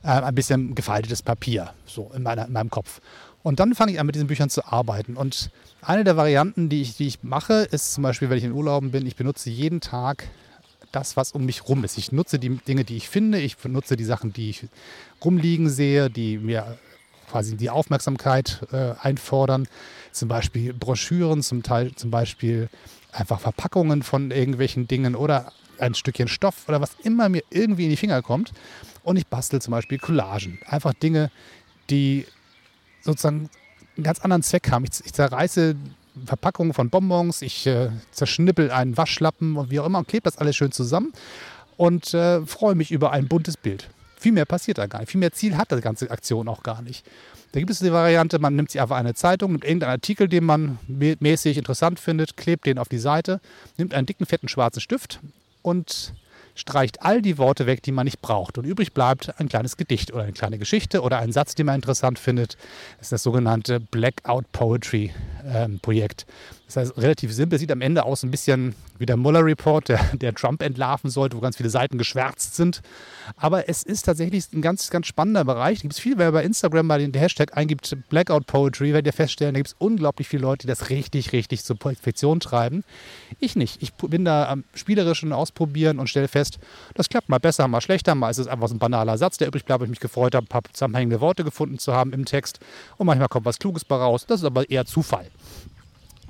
äh, 0.02 0.08
ein 0.08 0.34
bisschen 0.34 0.74
gefaltetes 0.74 1.22
Papier, 1.22 1.72
so 1.86 2.10
in, 2.14 2.22
meiner, 2.22 2.46
in 2.46 2.52
meinem 2.52 2.70
Kopf. 2.70 3.00
Und 3.42 3.60
dann 3.60 3.74
fange 3.74 3.92
ich 3.92 4.00
an, 4.00 4.06
mit 4.06 4.14
diesen 4.14 4.28
Büchern 4.28 4.50
zu 4.50 4.64
arbeiten. 4.66 5.16
Und 5.16 5.50
eine 5.80 6.04
der 6.04 6.16
Varianten, 6.16 6.68
die 6.68 6.82
ich, 6.82 6.96
die 6.96 7.06
ich 7.06 7.22
mache, 7.22 7.66
ist 7.70 7.92
zum 7.92 8.02
Beispiel, 8.02 8.30
wenn 8.30 8.38
ich 8.38 8.44
in 8.44 8.52
Urlauben 8.52 8.92
bin, 8.92 9.06
ich 9.06 9.16
benutze 9.16 9.50
jeden 9.50 9.80
Tag 9.80 10.28
das, 10.92 11.16
was 11.16 11.32
um 11.32 11.44
mich 11.44 11.68
rum 11.68 11.84
ist. 11.84 11.98
Ich 11.98 12.12
nutze 12.12 12.38
die 12.38 12.50
Dinge, 12.50 12.84
die 12.84 12.96
ich 12.96 13.08
finde. 13.08 13.40
Ich 13.40 13.56
benutze 13.56 13.96
die 13.96 14.04
Sachen, 14.04 14.32
die 14.32 14.50
ich 14.50 14.66
rumliegen 15.24 15.68
sehe, 15.68 16.10
die 16.10 16.38
mir 16.38 16.78
quasi 17.30 17.56
die 17.56 17.70
Aufmerksamkeit 17.70 18.60
äh, 18.72 18.92
einfordern. 19.00 19.66
Zum 20.12 20.28
Beispiel 20.28 20.74
Broschüren, 20.74 21.42
zum 21.42 21.62
Teil 21.62 21.94
zum 21.94 22.10
Beispiel 22.10 22.68
einfach 23.10 23.40
Verpackungen 23.40 24.02
von 24.02 24.30
irgendwelchen 24.30 24.86
Dingen 24.86 25.16
oder 25.16 25.52
ein 25.78 25.94
Stückchen 25.94 26.28
Stoff 26.28 26.68
oder 26.68 26.80
was 26.80 26.96
immer 27.02 27.28
mir 27.28 27.42
irgendwie 27.50 27.84
in 27.84 27.90
die 27.90 27.96
Finger 27.96 28.22
kommt. 28.22 28.52
Und 29.02 29.16
ich 29.16 29.26
bastel 29.26 29.60
zum 29.60 29.72
Beispiel 29.72 29.98
Collagen. 29.98 30.58
Einfach 30.66 30.94
Dinge, 30.94 31.30
die 31.90 32.26
sozusagen 33.00 33.50
einen 33.96 34.04
ganz 34.04 34.20
anderen 34.20 34.42
Zweck 34.42 34.70
haben. 34.70 34.84
Ich, 34.84 35.04
ich 35.04 35.12
zerreiße 35.12 35.76
Verpackungen 36.26 36.74
von 36.74 36.90
Bonbons, 36.90 37.42
ich 37.42 37.66
äh, 37.66 37.90
zerschnippel 38.10 38.70
einen 38.70 38.96
Waschlappen 38.96 39.56
und 39.56 39.70
wie 39.70 39.80
auch 39.80 39.86
immer 39.86 39.98
und 39.98 40.08
klebe 40.08 40.24
das 40.24 40.38
alles 40.38 40.56
schön 40.56 40.72
zusammen 40.72 41.12
und 41.76 42.12
äh, 42.14 42.44
freue 42.44 42.74
mich 42.74 42.90
über 42.90 43.12
ein 43.12 43.28
buntes 43.28 43.56
Bild. 43.56 43.88
Viel 44.16 44.32
mehr 44.32 44.44
passiert 44.44 44.78
da 44.78 44.86
gar 44.86 45.00
nicht. 45.00 45.10
Viel 45.10 45.18
mehr 45.18 45.32
Ziel 45.32 45.56
hat 45.56 45.72
die 45.72 45.80
ganze 45.80 46.10
Aktion 46.10 46.48
auch 46.48 46.62
gar 46.62 46.82
nicht. 46.82 47.04
Da 47.52 47.60
gibt 47.60 47.70
es 47.70 47.80
die 47.80 47.92
Variante, 47.92 48.38
man 48.38 48.54
nimmt 48.54 48.70
sich 48.70 48.80
einfach 48.80 48.96
eine 48.96 49.14
Zeitung, 49.14 49.52
nimmt 49.52 49.64
irgendeinen 49.64 49.92
Artikel, 49.92 50.28
den 50.28 50.44
man 50.44 50.78
mäßig 50.86 51.58
interessant 51.58 51.98
findet, 51.98 52.36
klebt 52.36 52.66
den 52.66 52.78
auf 52.78 52.88
die 52.88 52.98
Seite, 52.98 53.40
nimmt 53.78 53.94
einen 53.94 54.06
dicken, 54.06 54.24
fetten 54.24 54.48
schwarzen 54.48 54.80
Stift 54.80 55.20
und 55.62 56.14
streicht 56.54 57.02
all 57.02 57.22
die 57.22 57.38
Worte 57.38 57.66
weg, 57.66 57.82
die 57.82 57.92
man 57.92 58.04
nicht 58.04 58.20
braucht. 58.20 58.58
Und 58.58 58.64
übrig 58.64 58.92
bleibt 58.92 59.40
ein 59.40 59.48
kleines 59.48 59.76
Gedicht 59.76 60.12
oder 60.12 60.24
eine 60.24 60.32
kleine 60.32 60.58
Geschichte 60.58 61.02
oder 61.02 61.18
ein 61.18 61.32
Satz, 61.32 61.54
den 61.54 61.66
man 61.66 61.76
interessant 61.76 62.18
findet. 62.18 62.56
Das 62.98 63.06
ist 63.06 63.12
das 63.12 63.22
sogenannte 63.22 63.80
Blackout 63.80 64.50
Poetry 64.52 65.12
ähm, 65.46 65.80
Projekt. 65.80 66.26
Das 66.74 66.88
heißt, 66.88 66.98
relativ 66.98 67.32
simpel, 67.34 67.58
sieht 67.58 67.70
am 67.70 67.82
Ende 67.82 68.04
aus 68.04 68.22
ein 68.22 68.30
bisschen 68.30 68.74
wie 68.98 69.04
der 69.04 69.18
Mueller 69.18 69.44
Report, 69.44 69.90
der, 69.90 70.00
der 70.14 70.34
Trump 70.34 70.62
entlarven 70.62 71.10
sollte, 71.10 71.36
wo 71.36 71.40
ganz 71.40 71.56
viele 71.56 71.68
Seiten 71.68 71.98
geschwärzt 71.98 72.56
sind. 72.56 72.80
Aber 73.36 73.68
es 73.68 73.82
ist 73.82 74.04
tatsächlich 74.04 74.50
ein 74.54 74.62
ganz, 74.62 74.88
ganz 74.88 75.06
spannender 75.06 75.44
Bereich. 75.44 75.76
Es 75.76 75.82
gibt 75.82 75.94
viel, 75.94 76.16
wer 76.16 76.32
bei 76.32 76.42
Instagram 76.42 76.86
mal 76.86 76.98
den 76.98 77.12
Hashtag 77.12 77.56
eingibt, 77.56 77.94
Blackout 78.08 78.46
Poetry, 78.46 78.94
werdet 78.94 79.06
ihr 79.06 79.12
feststellen, 79.12 79.52
da 79.52 79.60
gibt 79.60 79.68
es 79.68 79.76
unglaublich 79.78 80.28
viele 80.28 80.42
Leute, 80.42 80.66
die 80.66 80.68
das 80.68 80.88
richtig, 80.88 81.32
richtig 81.32 81.62
zur 81.62 81.76
Perfektion 81.76 82.40
treiben. 82.40 82.84
Ich 83.38 83.54
nicht. 83.54 83.82
Ich 83.82 83.92
bin 83.92 84.24
da 84.24 84.48
am 84.48 84.64
spielerischen 84.74 85.32
Ausprobieren 85.34 85.98
und 85.98 86.08
stelle 86.08 86.28
fest, 86.28 86.58
das 86.94 87.10
klappt 87.10 87.28
mal 87.28 87.40
besser, 87.40 87.68
mal 87.68 87.82
schlechter, 87.82 88.14
mal 88.14 88.30
ist 88.30 88.38
es 88.38 88.46
einfach 88.46 88.68
so 88.68 88.74
ein 88.74 88.78
banaler 88.78 89.18
Satz, 89.18 89.36
der 89.36 89.48
übrig 89.48 89.66
bleibt, 89.66 89.80
weil 89.80 89.88
ich 89.88 89.90
mich 89.90 90.00
gefreut 90.00 90.34
habe, 90.34 90.46
ein 90.46 90.48
paar 90.48 90.62
zusammenhängende 90.72 91.20
Worte 91.20 91.44
gefunden 91.44 91.78
zu 91.78 91.92
haben 91.92 92.14
im 92.14 92.24
Text. 92.24 92.60
Und 92.96 93.06
manchmal 93.06 93.28
kommt 93.28 93.44
was 93.44 93.58
Kluges 93.58 93.84
bei 93.84 93.96
raus. 93.96 94.24
Das 94.26 94.40
ist 94.40 94.46
aber 94.46 94.70
eher 94.70 94.86
Zufall. 94.86 95.26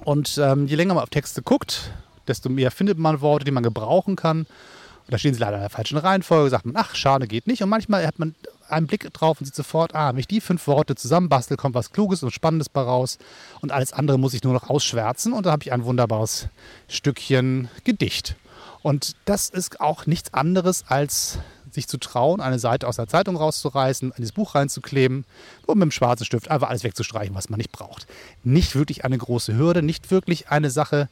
Und 0.04 0.38
ähm, 0.38 0.66
je 0.66 0.76
länger 0.76 0.94
man 0.94 1.02
auf 1.02 1.10
Texte 1.10 1.42
guckt, 1.42 1.92
desto 2.26 2.48
mehr 2.48 2.70
findet 2.70 2.98
man 2.98 3.20
Worte, 3.20 3.44
die 3.44 3.50
man 3.50 3.62
gebrauchen 3.62 4.16
kann. 4.16 4.40
Und 4.40 5.10
da 5.10 5.18
stehen 5.18 5.34
sie 5.34 5.40
leider 5.40 5.56
in 5.56 5.62
der 5.62 5.70
falschen 5.70 5.98
Reihenfolge, 5.98 6.50
sagt 6.50 6.66
man, 6.66 6.76
ach, 6.76 6.94
schade, 6.94 7.26
geht 7.26 7.46
nicht. 7.46 7.62
Und 7.62 7.68
manchmal 7.68 8.06
hat 8.06 8.18
man 8.18 8.34
einen 8.68 8.86
Blick 8.86 9.12
drauf 9.12 9.40
und 9.40 9.46
sieht 9.46 9.54
sofort, 9.54 9.94
ah, 9.94 10.12
wenn 10.12 10.18
ich 10.18 10.28
die 10.28 10.40
fünf 10.40 10.66
Worte 10.66 10.94
zusammenbastel, 10.94 11.56
kommt 11.56 11.74
was 11.74 11.92
Kluges 11.92 12.22
und 12.22 12.30
Spannendes 12.30 12.68
bei 12.68 12.80
raus. 12.80 13.18
Und 13.60 13.72
alles 13.72 13.92
andere 13.92 14.18
muss 14.18 14.34
ich 14.34 14.44
nur 14.44 14.52
noch 14.52 14.70
ausschwärzen. 14.70 15.32
Und 15.32 15.46
da 15.46 15.52
habe 15.52 15.64
ich 15.64 15.72
ein 15.72 15.84
wunderbares 15.84 16.48
Stückchen 16.88 17.68
Gedicht. 17.84 18.36
Und 18.82 19.14
das 19.24 19.48
ist 19.48 19.80
auch 19.80 20.06
nichts 20.06 20.34
anderes 20.34 20.84
als 20.88 21.38
sich 21.72 21.88
zu 21.88 21.98
trauen, 21.98 22.40
eine 22.40 22.58
Seite 22.58 22.86
aus 22.86 22.96
der 22.96 23.08
Zeitung 23.08 23.36
rauszureißen, 23.36 24.12
in 24.16 24.22
das 24.22 24.32
Buch 24.32 24.54
reinzukleben 24.54 25.24
und 25.66 25.78
mit 25.78 25.86
dem 25.86 25.90
schwarzen 25.90 26.24
Stift 26.24 26.50
einfach 26.50 26.68
alles 26.68 26.84
wegzustreichen, 26.84 27.34
was 27.34 27.48
man 27.48 27.58
nicht 27.58 27.72
braucht. 27.72 28.06
Nicht 28.44 28.74
wirklich 28.74 29.04
eine 29.04 29.18
große 29.18 29.56
Hürde, 29.56 29.82
nicht 29.82 30.10
wirklich 30.10 30.48
eine 30.48 30.70
Sache, 30.70 31.08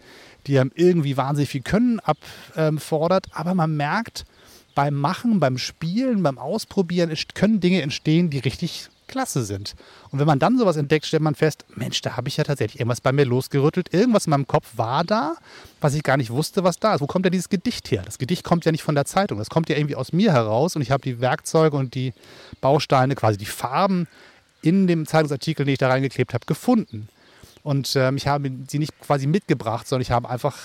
die 0.47 0.59
einem 0.59 0.73
irgendwie 0.75 1.17
wahnsinnig 1.17 1.51
viel 1.51 1.63
Können 1.63 2.01
abfordert, 2.01 3.29
aber 3.33 3.55
man 3.55 3.77
merkt, 3.77 4.25
beim 4.75 4.95
Machen, 4.95 5.41
beim 5.41 5.59
Spielen, 5.59 6.23
beim 6.23 6.39
Ausprobieren 6.39 7.13
können 7.35 7.61
Dinge 7.61 7.83
entstehen, 7.83 8.31
die 8.31 8.39
richtig 8.39 8.89
klasse 9.11 9.45
sind. 9.45 9.75
Und 10.11 10.19
wenn 10.19 10.27
man 10.27 10.39
dann 10.39 10.57
sowas 10.57 10.77
entdeckt, 10.77 11.07
stellt 11.07 11.23
man 11.23 11.35
fest, 11.35 11.65
Mensch, 11.75 12.01
da 12.01 12.17
habe 12.17 12.29
ich 12.29 12.37
ja 12.37 12.45
tatsächlich 12.45 12.81
irgendwas 12.81 13.01
bei 13.01 13.13
mir 13.13 13.25
losgerüttelt. 13.25 13.93
Irgendwas 13.93 14.27
in 14.27 14.31
meinem 14.31 14.47
Kopf 14.47 14.67
war 14.77 15.05
da, 15.05 15.37
was 15.81 15.95
ich 15.95 16.03
gar 16.03 16.17
nicht 16.17 16.31
wusste, 16.31 16.65
was 16.65 16.79
da 16.79 16.95
ist. 16.95 17.01
Wo 17.01 17.07
kommt 17.07 17.25
denn 17.25 17.33
dieses 17.33 17.49
Gedicht 17.49 17.91
her? 17.91 18.03
Das 18.05 18.19
Gedicht 18.19 18.45
kommt 18.45 18.65
ja 18.65 18.73
nicht 18.73 18.83
von 18.83 18.95
der 18.95 19.05
Zeitung. 19.05 19.39
Das 19.39 19.51
kommt 19.51 19.69
ja 19.69 19.77
irgendwie 19.77 19.97
aus 19.97 20.13
mir 20.13 20.33
heraus 20.33 20.77
und 20.77 20.83
ich 20.83 20.91
habe 20.91 21.03
die 21.03 21.21
Werkzeuge 21.21 21.77
und 21.77 21.95
die 21.95 22.15
Bausteine, 22.61 23.15
quasi 23.15 23.37
die 23.37 23.47
Farben 23.47 24.07
in 24.63 24.87
dem 24.87 25.07
Zeitungsartikel, 25.07 25.65
den 25.67 25.73
ich 25.73 25.79
da 25.79 25.89
reingeklebt 25.89 26.35
habe, 26.35 26.47
gefunden. 26.47 27.09
Und 27.63 27.95
ähm, 27.97 28.17
ich 28.17 28.27
habe 28.27 28.51
sie 28.69 28.79
nicht 28.79 28.99
quasi 29.01 29.27
mitgebracht, 29.27 29.87
sondern 29.87 30.03
ich 30.03 30.11
habe 30.11 30.29
einfach 30.29 30.57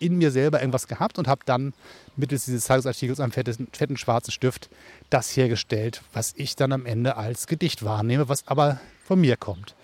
in 0.00 0.18
mir 0.18 0.30
selber 0.30 0.60
irgendwas 0.60 0.88
gehabt 0.88 1.18
und 1.18 1.28
habe 1.28 1.42
dann 1.44 1.72
mittels 2.16 2.46
dieses 2.46 2.64
Zeitungsartikels 2.64 3.20
am 3.20 3.30
fetten, 3.30 3.68
fetten 3.72 3.96
schwarzen 3.96 4.32
Stift 4.32 4.70
das 5.10 5.36
hergestellt, 5.36 6.02
was 6.12 6.34
ich 6.36 6.56
dann 6.56 6.72
am 6.72 6.86
Ende 6.86 7.16
als 7.16 7.46
Gedicht 7.46 7.84
wahrnehme, 7.84 8.28
was 8.28 8.48
aber 8.48 8.80
von 9.04 9.20
mir 9.20 9.36
kommt. 9.36 9.74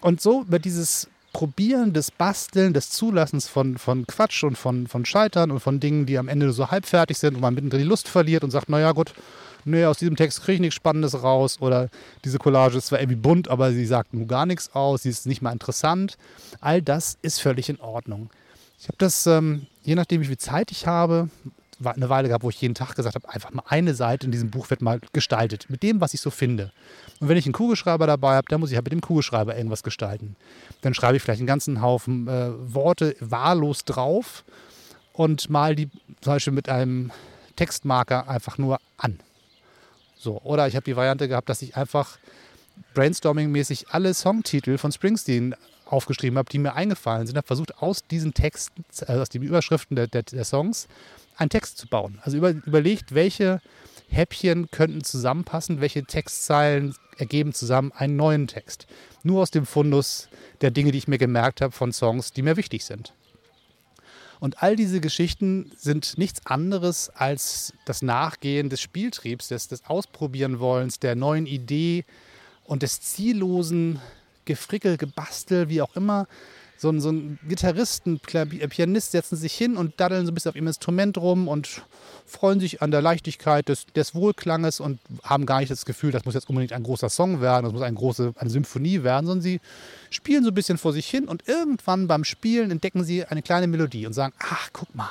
Und 0.00 0.20
so 0.20 0.44
wird 0.48 0.64
dieses 0.64 1.08
Probieren, 1.32 1.92
des 1.92 2.12
Basteln, 2.12 2.74
des 2.74 2.90
Zulassens 2.90 3.48
von, 3.48 3.76
von 3.76 4.06
Quatsch 4.06 4.44
und 4.44 4.56
von, 4.56 4.86
von 4.86 5.04
Scheitern 5.04 5.50
und 5.50 5.58
von 5.58 5.80
Dingen, 5.80 6.06
die 6.06 6.16
am 6.16 6.28
Ende 6.28 6.52
so 6.52 6.70
halbfertig 6.70 7.18
sind 7.18 7.34
und 7.34 7.40
man 7.40 7.54
mittendrin 7.54 7.80
die 7.80 7.88
Lust 7.88 8.06
verliert 8.06 8.44
und 8.44 8.52
sagt, 8.52 8.68
naja 8.68 8.92
gut, 8.92 9.14
nee, 9.64 9.84
aus 9.84 9.98
diesem 9.98 10.14
Text 10.14 10.42
kriege 10.42 10.54
ich 10.54 10.60
nichts 10.60 10.76
Spannendes 10.76 11.22
raus 11.22 11.58
oder 11.60 11.88
diese 12.24 12.38
Collage 12.38 12.78
ist 12.78 12.86
zwar 12.86 13.00
irgendwie 13.00 13.18
bunt, 13.18 13.48
aber 13.48 13.72
sie 13.72 13.84
sagt 13.84 14.14
nur 14.14 14.28
gar 14.28 14.46
nichts 14.46 14.74
aus, 14.74 15.02
sie 15.02 15.10
ist 15.10 15.26
nicht 15.26 15.42
mal 15.42 15.52
interessant. 15.52 16.18
All 16.60 16.80
das 16.80 17.18
ist 17.22 17.40
völlig 17.40 17.68
in 17.68 17.80
Ordnung. 17.80 18.30
Ich 18.84 18.88
habe 18.88 18.98
das, 18.98 19.26
ähm, 19.26 19.66
je 19.82 19.94
nachdem, 19.94 20.20
wie 20.20 20.26
viel 20.26 20.36
Zeit 20.36 20.70
ich 20.70 20.86
habe, 20.86 21.30
eine 21.82 22.10
Weile 22.10 22.28
gehabt, 22.28 22.44
wo 22.44 22.50
ich 22.50 22.60
jeden 22.60 22.74
Tag 22.74 22.94
gesagt 22.94 23.14
habe, 23.14 23.26
einfach 23.30 23.50
mal 23.50 23.62
eine 23.66 23.94
Seite 23.94 24.26
in 24.26 24.30
diesem 24.30 24.50
Buch 24.50 24.68
wird 24.68 24.82
mal 24.82 25.00
gestaltet, 25.14 25.70
mit 25.70 25.82
dem, 25.82 26.02
was 26.02 26.12
ich 26.12 26.20
so 26.20 26.28
finde. 26.28 26.70
Und 27.18 27.30
wenn 27.30 27.38
ich 27.38 27.46
einen 27.46 27.54
Kugelschreiber 27.54 28.06
dabei 28.06 28.34
habe, 28.36 28.46
dann 28.50 28.60
muss 28.60 28.70
ich 28.70 28.76
halt 28.76 28.84
mit 28.84 28.92
dem 28.92 29.00
Kugelschreiber 29.00 29.56
irgendwas 29.56 29.84
gestalten. 29.84 30.36
Dann 30.82 30.92
schreibe 30.92 31.16
ich 31.16 31.22
vielleicht 31.22 31.40
einen 31.40 31.46
ganzen 31.46 31.80
Haufen 31.80 32.28
äh, 32.28 32.50
Worte 32.74 33.16
wahllos 33.20 33.86
drauf 33.86 34.44
und 35.14 35.48
mal 35.48 35.74
die 35.74 35.88
zum 36.20 36.34
Beispiel 36.34 36.52
mit 36.52 36.68
einem 36.68 37.10
Textmarker 37.56 38.28
einfach 38.28 38.58
nur 38.58 38.80
an. 38.98 39.18
So, 40.14 40.42
oder 40.42 40.68
ich 40.68 40.76
habe 40.76 40.84
die 40.84 40.94
Variante 40.94 41.26
gehabt, 41.26 41.48
dass 41.48 41.62
ich 41.62 41.74
einfach 41.74 42.18
brainstorming-mäßig 42.94 43.86
alle 43.92 44.12
Songtitel 44.12 44.76
von 44.76 44.92
Springsteen 44.92 45.54
aufgeschrieben 45.94 46.38
habe, 46.38 46.50
die 46.50 46.58
mir 46.58 46.74
eingefallen 46.74 47.26
sind, 47.26 47.36
habe 47.36 47.46
versucht, 47.46 47.78
aus 47.78 48.06
diesen 48.06 48.34
Texten, 48.34 48.84
also 49.06 49.22
aus 49.22 49.28
den 49.28 49.42
Überschriften 49.42 49.96
der, 49.96 50.06
der, 50.06 50.24
der 50.24 50.44
Songs, 50.44 50.88
einen 51.36 51.50
Text 51.50 51.78
zu 51.78 51.88
bauen. 51.88 52.18
Also 52.22 52.36
über, 52.36 52.50
überlegt, 52.50 53.14
welche 53.14 53.60
Häppchen 54.08 54.70
könnten 54.70 55.02
zusammenpassen, 55.02 55.80
welche 55.80 56.04
Textzeilen 56.04 56.94
ergeben 57.16 57.52
zusammen 57.52 57.92
einen 57.92 58.16
neuen 58.16 58.46
Text. 58.46 58.86
Nur 59.22 59.42
aus 59.42 59.50
dem 59.50 59.66
Fundus 59.66 60.28
der 60.60 60.70
Dinge, 60.70 60.92
die 60.92 60.98
ich 60.98 61.08
mir 61.08 61.18
gemerkt 61.18 61.60
habe 61.60 61.72
von 61.72 61.92
Songs, 61.92 62.32
die 62.32 62.42
mir 62.42 62.56
wichtig 62.56 62.84
sind. 62.84 63.12
Und 64.40 64.62
all 64.62 64.76
diese 64.76 65.00
Geschichten 65.00 65.72
sind 65.76 66.18
nichts 66.18 66.44
anderes 66.44 67.08
als 67.08 67.72
das 67.86 68.02
Nachgehen 68.02 68.68
des 68.68 68.80
Spieltriebs, 68.80 69.48
des, 69.48 69.68
des 69.68 69.86
Ausprobieren-Wollens, 69.86 70.98
der 70.98 71.14
neuen 71.14 71.46
Idee 71.46 72.04
und 72.64 72.82
des 72.82 73.00
ziellosen 73.00 74.00
Gefrickel, 74.44 74.96
Gebastel, 74.96 75.68
wie 75.68 75.82
auch 75.82 75.96
immer, 75.96 76.26
so 76.76 76.90
ein, 76.90 77.00
so 77.00 77.10
ein 77.10 77.38
Gitarristen, 77.48 78.20
Pianist 78.20 79.12
setzen 79.12 79.36
sich 79.36 79.54
hin 79.54 79.76
und 79.76 79.98
daddeln 79.98 80.26
so 80.26 80.32
ein 80.32 80.34
bisschen 80.34 80.50
auf 80.50 80.56
ihrem 80.56 80.66
Instrument 80.66 81.16
rum 81.18 81.48
und 81.48 81.82
freuen 82.26 82.60
sich 82.60 82.82
an 82.82 82.90
der 82.90 83.00
Leichtigkeit 83.00 83.68
des, 83.68 83.86
des 83.86 84.14
Wohlklanges 84.14 84.80
und 84.80 84.98
haben 85.22 85.46
gar 85.46 85.60
nicht 85.60 85.70
das 85.70 85.84
Gefühl, 85.84 86.10
das 86.10 86.24
muss 86.24 86.34
jetzt 86.34 86.48
unbedingt 86.48 86.72
ein 86.72 86.82
großer 86.82 87.08
Song 87.08 87.40
werden, 87.40 87.64
das 87.64 87.72
muss 87.72 87.82
eine 87.82 87.96
große 87.96 88.34
eine 88.36 88.50
Symphonie 88.50 89.02
werden, 89.02 89.26
sondern 89.26 89.42
sie 89.42 89.60
spielen 90.10 90.42
so 90.42 90.50
ein 90.50 90.54
bisschen 90.54 90.78
vor 90.78 90.92
sich 90.92 91.08
hin 91.08 91.26
und 91.26 91.48
irgendwann 91.48 92.06
beim 92.08 92.24
Spielen 92.24 92.70
entdecken 92.70 93.04
sie 93.04 93.24
eine 93.24 93.42
kleine 93.42 93.66
Melodie 93.66 94.06
und 94.06 94.12
sagen, 94.12 94.34
ach, 94.38 94.70
guck 94.72 94.94
mal, 94.94 95.10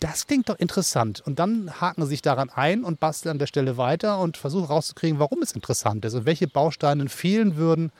das 0.00 0.26
klingt 0.26 0.48
doch 0.48 0.58
interessant. 0.58 1.22
Und 1.24 1.38
dann 1.38 1.80
haken 1.80 2.02
sie 2.02 2.08
sich 2.08 2.22
daran 2.22 2.50
ein 2.50 2.84
und 2.84 3.00
basteln 3.00 3.32
an 3.32 3.38
der 3.38 3.46
Stelle 3.46 3.76
weiter 3.76 4.18
und 4.18 4.38
versuchen 4.38 4.64
rauszukriegen, 4.64 5.18
warum 5.18 5.42
es 5.42 5.52
interessant 5.52 6.04
ist 6.04 6.14
und 6.14 6.24
welche 6.24 6.48
Bausteine 6.48 7.08
fehlen 7.08 7.56
würden, 7.56 7.92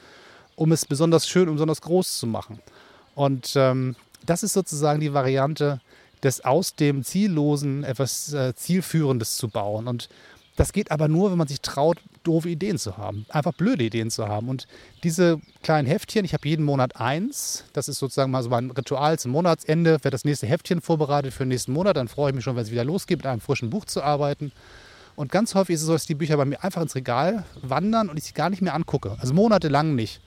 um 0.61 0.73
es 0.73 0.85
besonders 0.85 1.27
schön 1.27 1.49
und 1.49 1.55
besonders 1.55 1.81
groß 1.81 2.19
zu 2.19 2.27
machen. 2.27 2.61
Und 3.15 3.55
ähm, 3.57 3.97
das 4.27 4.43
ist 4.43 4.53
sozusagen 4.53 5.01
die 5.01 5.15
Variante, 5.15 5.81
des 6.23 6.45
aus 6.45 6.75
dem 6.75 7.03
Ziellosen 7.03 7.83
etwas 7.83 8.35
äh, 8.35 8.55
Zielführendes 8.55 9.39
zu 9.39 9.49
bauen. 9.49 9.89
Und 9.89 10.11
das 10.57 10.75
geht 10.75 10.91
aber 10.91 11.09
nur, 11.09 11.31
wenn 11.31 11.39
man 11.39 11.49
sich 11.49 11.63
traut, 11.63 11.97
doofe 12.25 12.51
Ideen 12.51 12.77
zu 12.77 12.99
haben, 12.99 13.25
einfach 13.31 13.55
blöde 13.55 13.85
Ideen 13.85 14.11
zu 14.11 14.29
haben. 14.29 14.51
Und 14.51 14.67
diese 15.03 15.41
kleinen 15.63 15.89
Heftchen, 15.89 16.27
ich 16.27 16.35
habe 16.35 16.47
jeden 16.47 16.67
Monat 16.67 16.97
eins, 16.97 17.65
das 17.73 17.89
ist 17.89 17.99
sozusagen 17.99 18.31
mal 18.31 18.43
so 18.43 18.51
mein 18.51 18.71
Ritual 18.71 19.19
zum 19.19 19.33
Monatsende, 19.33 20.05
wird 20.05 20.13
das 20.13 20.27
nächste 20.27 20.47
Heftchen 20.47 20.83
vorbereitet 20.83 21.33
für 21.33 21.45
den 21.45 21.49
nächsten 21.49 21.73
Monat, 21.73 21.97
dann 21.97 22.09
freue 22.09 22.33
ich 22.33 22.35
mich 22.35 22.45
schon, 22.45 22.55
wenn 22.57 22.65
es 22.65 22.71
wieder 22.71 22.85
losgeht, 22.85 23.21
mit 23.21 23.27
einem 23.27 23.41
frischen 23.41 23.71
Buch 23.71 23.87
zu 23.87 24.03
arbeiten. 24.03 24.53
Und 25.17 25.33
ganz 25.33 25.55
häufig 25.55 25.75
ist 25.75 25.81
es 25.81 25.87
so, 25.87 25.95
dass 25.95 26.05
die 26.05 26.15
Bücher 26.15 26.37
bei 26.37 26.45
mir 26.45 26.63
einfach 26.63 26.83
ins 26.83 26.95
Regal 26.95 27.45
wandern 27.63 28.11
und 28.11 28.19
ich 28.19 28.25
sie 28.25 28.35
gar 28.35 28.51
nicht 28.51 28.61
mehr 28.61 28.75
angucke. 28.75 29.17
Also 29.21 29.33
monatelang 29.33 29.95
nicht. 29.95 30.21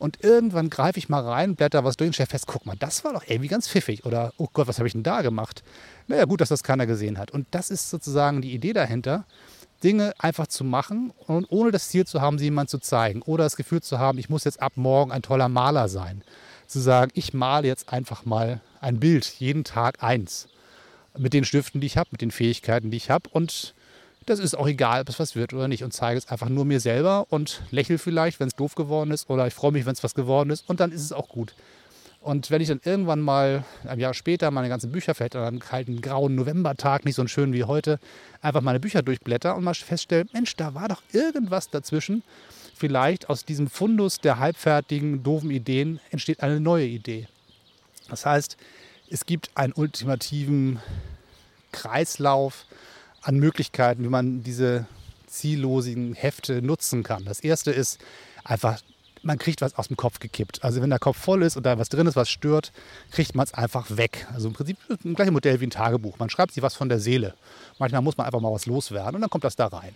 Und 0.00 0.24
irgendwann 0.24 0.70
greife 0.70 0.98
ich 0.98 1.10
mal 1.10 1.20
rein, 1.20 1.56
blätter 1.56 1.84
was 1.84 1.98
durch 1.98 2.08
und 2.08 2.14
stelle 2.14 2.26
fest, 2.26 2.46
guck 2.46 2.64
mal, 2.64 2.74
das 2.74 3.04
war 3.04 3.12
doch 3.12 3.24
irgendwie 3.26 3.48
ganz 3.48 3.68
pfiffig. 3.68 4.06
Oder, 4.06 4.32
oh 4.38 4.48
Gott, 4.50 4.66
was 4.66 4.78
habe 4.78 4.86
ich 4.86 4.94
denn 4.94 5.02
da 5.02 5.20
gemacht? 5.20 5.62
Naja, 6.08 6.24
gut, 6.24 6.40
dass 6.40 6.48
das 6.48 6.62
keiner 6.62 6.86
gesehen 6.86 7.18
hat. 7.18 7.32
Und 7.32 7.46
das 7.50 7.68
ist 7.68 7.90
sozusagen 7.90 8.40
die 8.40 8.54
Idee 8.54 8.72
dahinter, 8.72 9.26
Dinge 9.84 10.14
einfach 10.18 10.46
zu 10.46 10.64
machen 10.64 11.12
und 11.26 11.46
ohne 11.50 11.70
das 11.70 11.90
Ziel 11.90 12.06
zu 12.06 12.22
haben, 12.22 12.38
sie 12.38 12.46
jemand 12.46 12.70
zu 12.70 12.78
zeigen. 12.78 13.20
Oder 13.20 13.44
das 13.44 13.56
Gefühl 13.56 13.82
zu 13.82 13.98
haben, 13.98 14.16
ich 14.16 14.30
muss 14.30 14.44
jetzt 14.44 14.62
ab 14.62 14.72
morgen 14.76 15.12
ein 15.12 15.20
toller 15.20 15.50
Maler 15.50 15.90
sein. 15.90 16.24
Zu 16.66 16.80
sagen, 16.80 17.10
ich 17.14 17.34
male 17.34 17.68
jetzt 17.68 17.92
einfach 17.92 18.24
mal 18.24 18.62
ein 18.80 19.00
Bild, 19.00 19.26
jeden 19.26 19.64
Tag 19.64 20.02
eins. 20.02 20.48
Mit 21.18 21.34
den 21.34 21.44
Stiften, 21.44 21.82
die 21.82 21.88
ich 21.88 21.98
habe, 21.98 22.08
mit 22.10 22.22
den 22.22 22.30
Fähigkeiten, 22.30 22.90
die 22.90 22.96
ich 22.96 23.10
habe. 23.10 23.28
Und 23.28 23.74
das 24.30 24.38
ist 24.38 24.56
auch 24.56 24.68
egal, 24.68 25.00
ob 25.00 25.08
es 25.08 25.18
was 25.18 25.34
wird 25.34 25.52
oder 25.52 25.68
nicht. 25.68 25.82
Und 25.82 25.92
zeige 25.92 26.16
es 26.16 26.28
einfach 26.28 26.48
nur 26.48 26.64
mir 26.64 26.80
selber 26.80 27.26
und 27.30 27.62
lächle 27.70 27.98
vielleicht, 27.98 28.40
wenn 28.40 28.48
es 28.48 28.54
doof 28.54 28.74
geworden 28.74 29.10
ist. 29.10 29.28
Oder 29.28 29.46
ich 29.46 29.54
freue 29.54 29.72
mich, 29.72 29.86
wenn 29.86 29.92
es 29.92 30.04
was 30.04 30.14
geworden 30.14 30.50
ist. 30.50 30.68
Und 30.68 30.80
dann 30.80 30.92
ist 30.92 31.02
es 31.02 31.12
auch 31.12 31.28
gut. 31.28 31.54
Und 32.22 32.50
wenn 32.50 32.60
ich 32.60 32.68
dann 32.68 32.80
irgendwann 32.84 33.20
mal 33.20 33.64
ein 33.84 33.98
Jahr 33.98 34.14
später 34.14 34.50
meine 34.50 34.68
ganzen 34.68 34.92
Bücher, 34.92 35.14
vielleicht 35.14 35.36
an 35.36 35.42
einem 35.42 35.58
kalten, 35.58 36.00
grauen 36.00 36.34
Novembertag, 36.34 37.04
nicht 37.04 37.14
so 37.14 37.26
schön 37.26 37.52
wie 37.52 37.64
heute, 37.64 37.98
einfach 38.42 38.60
meine 38.60 38.78
Bücher 38.78 39.02
durchblätter 39.02 39.56
und 39.56 39.64
mal 39.64 39.74
feststelle, 39.74 40.26
Mensch, 40.32 40.54
da 40.54 40.74
war 40.74 40.88
doch 40.88 41.02
irgendwas 41.12 41.70
dazwischen. 41.70 42.22
Vielleicht 42.74 43.30
aus 43.30 43.44
diesem 43.44 43.68
Fundus 43.68 44.20
der 44.20 44.38
halbfertigen, 44.38 45.22
doofen 45.22 45.50
Ideen 45.50 45.98
entsteht 46.10 46.42
eine 46.42 46.60
neue 46.60 46.86
Idee. 46.86 47.26
Das 48.08 48.26
heißt, 48.26 48.56
es 49.08 49.24
gibt 49.24 49.50
einen 49.54 49.72
ultimativen 49.72 50.78
Kreislauf 51.72 52.66
an 53.22 53.38
Möglichkeiten, 53.38 54.04
wie 54.04 54.08
man 54.08 54.42
diese 54.42 54.86
ziellosen 55.26 56.14
Hefte 56.14 56.62
nutzen 56.62 57.02
kann. 57.02 57.24
Das 57.24 57.40
erste 57.40 57.70
ist 57.70 57.98
einfach 58.44 58.80
man 59.22 59.38
kriegt 59.38 59.60
was 59.60 59.76
aus 59.76 59.88
dem 59.88 59.96
Kopf 59.96 60.18
gekippt. 60.18 60.64
Also 60.64 60.80
wenn 60.80 60.90
der 60.90 60.98
Kopf 60.98 61.18
voll 61.18 61.42
ist 61.42 61.56
und 61.56 61.64
da 61.64 61.78
was 61.78 61.88
drin 61.88 62.06
ist, 62.06 62.16
was 62.16 62.30
stört, 62.30 62.72
kriegt 63.10 63.34
man 63.34 63.44
es 63.44 63.54
einfach 63.54 63.96
weg. 63.96 64.26
Also 64.32 64.48
im 64.48 64.54
Prinzip 64.54 64.78
ein 65.04 65.14
gleiches 65.14 65.32
Modell 65.32 65.60
wie 65.60 65.66
ein 65.66 65.70
Tagebuch. 65.70 66.18
Man 66.18 66.30
schreibt 66.30 66.54
sich 66.54 66.62
was 66.62 66.74
von 66.74 66.88
der 66.88 67.00
Seele. 67.00 67.34
Manchmal 67.78 68.02
muss 68.02 68.16
man 68.16 68.26
einfach 68.26 68.40
mal 68.40 68.52
was 68.52 68.66
loswerden 68.66 69.16
und 69.16 69.20
dann 69.20 69.30
kommt 69.30 69.44
das 69.44 69.56
da 69.56 69.66
rein. 69.66 69.94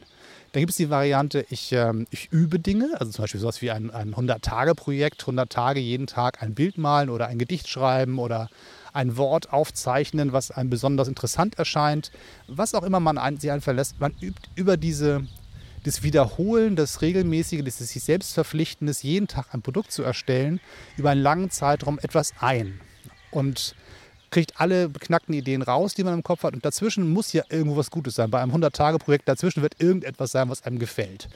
Dann 0.52 0.60
gibt 0.60 0.70
es 0.70 0.76
die 0.76 0.90
Variante, 0.90 1.44
ich, 1.50 1.72
ähm, 1.72 2.06
ich 2.10 2.30
übe 2.30 2.58
Dinge, 2.58 2.90
also 3.00 3.10
zum 3.10 3.24
Beispiel 3.24 3.40
sowas 3.40 3.60
wie 3.60 3.70
ein, 3.70 3.90
ein 3.90 4.14
100-Tage-Projekt, 4.14 5.22
100 5.22 5.50
Tage 5.50 5.80
jeden 5.80 6.06
Tag 6.06 6.42
ein 6.42 6.54
Bild 6.54 6.78
malen 6.78 7.10
oder 7.10 7.26
ein 7.26 7.38
Gedicht 7.38 7.68
schreiben 7.68 8.18
oder 8.18 8.48
ein 8.94 9.16
Wort 9.16 9.52
aufzeichnen, 9.52 10.32
was 10.32 10.50
einem 10.50 10.70
besonders 10.70 11.08
interessant 11.08 11.58
erscheint. 11.58 12.10
Was 12.46 12.74
auch 12.74 12.84
immer 12.84 13.00
man 13.00 13.18
ein, 13.18 13.38
sich 13.38 13.50
einen 13.50 13.60
verlässt, 13.60 14.00
man 14.00 14.14
übt 14.20 14.48
über 14.54 14.76
diese, 14.76 15.26
das 15.82 16.02
Wiederholen, 16.02 16.76
das 16.76 17.02
Regelmäßige, 17.02 17.62
das 17.64 17.78
sich 17.78 18.02
selbst 18.02 18.32
verpflichten, 18.32 18.86
das 18.86 19.02
jeden 19.02 19.28
Tag 19.28 19.52
ein 19.52 19.62
Produkt 19.62 19.92
zu 19.92 20.02
erstellen, 20.02 20.60
über 20.96 21.10
einen 21.10 21.22
langen 21.22 21.50
Zeitraum 21.50 21.98
etwas 21.98 22.32
ein. 22.40 22.80
Und 23.30 23.74
kriegt 24.30 24.60
alle 24.60 24.88
beknackten 24.88 25.34
Ideen 25.34 25.62
raus, 25.62 25.94
die 25.94 26.02
man 26.02 26.14
im 26.14 26.22
Kopf 26.22 26.42
hat. 26.42 26.54
Und 26.54 26.64
dazwischen 26.64 27.12
muss 27.12 27.32
ja 27.32 27.44
irgendwo 27.50 27.76
was 27.76 27.90
Gutes 27.90 28.14
sein. 28.14 28.30
Bei 28.30 28.40
einem 28.40 28.52
100-Tage-Projekt 28.52 29.28
dazwischen 29.28 29.62
wird 29.62 29.80
irgendetwas 29.80 30.32
sein, 30.32 30.48
was 30.48 30.62
einem 30.62 30.78
gefällt. 30.78 31.28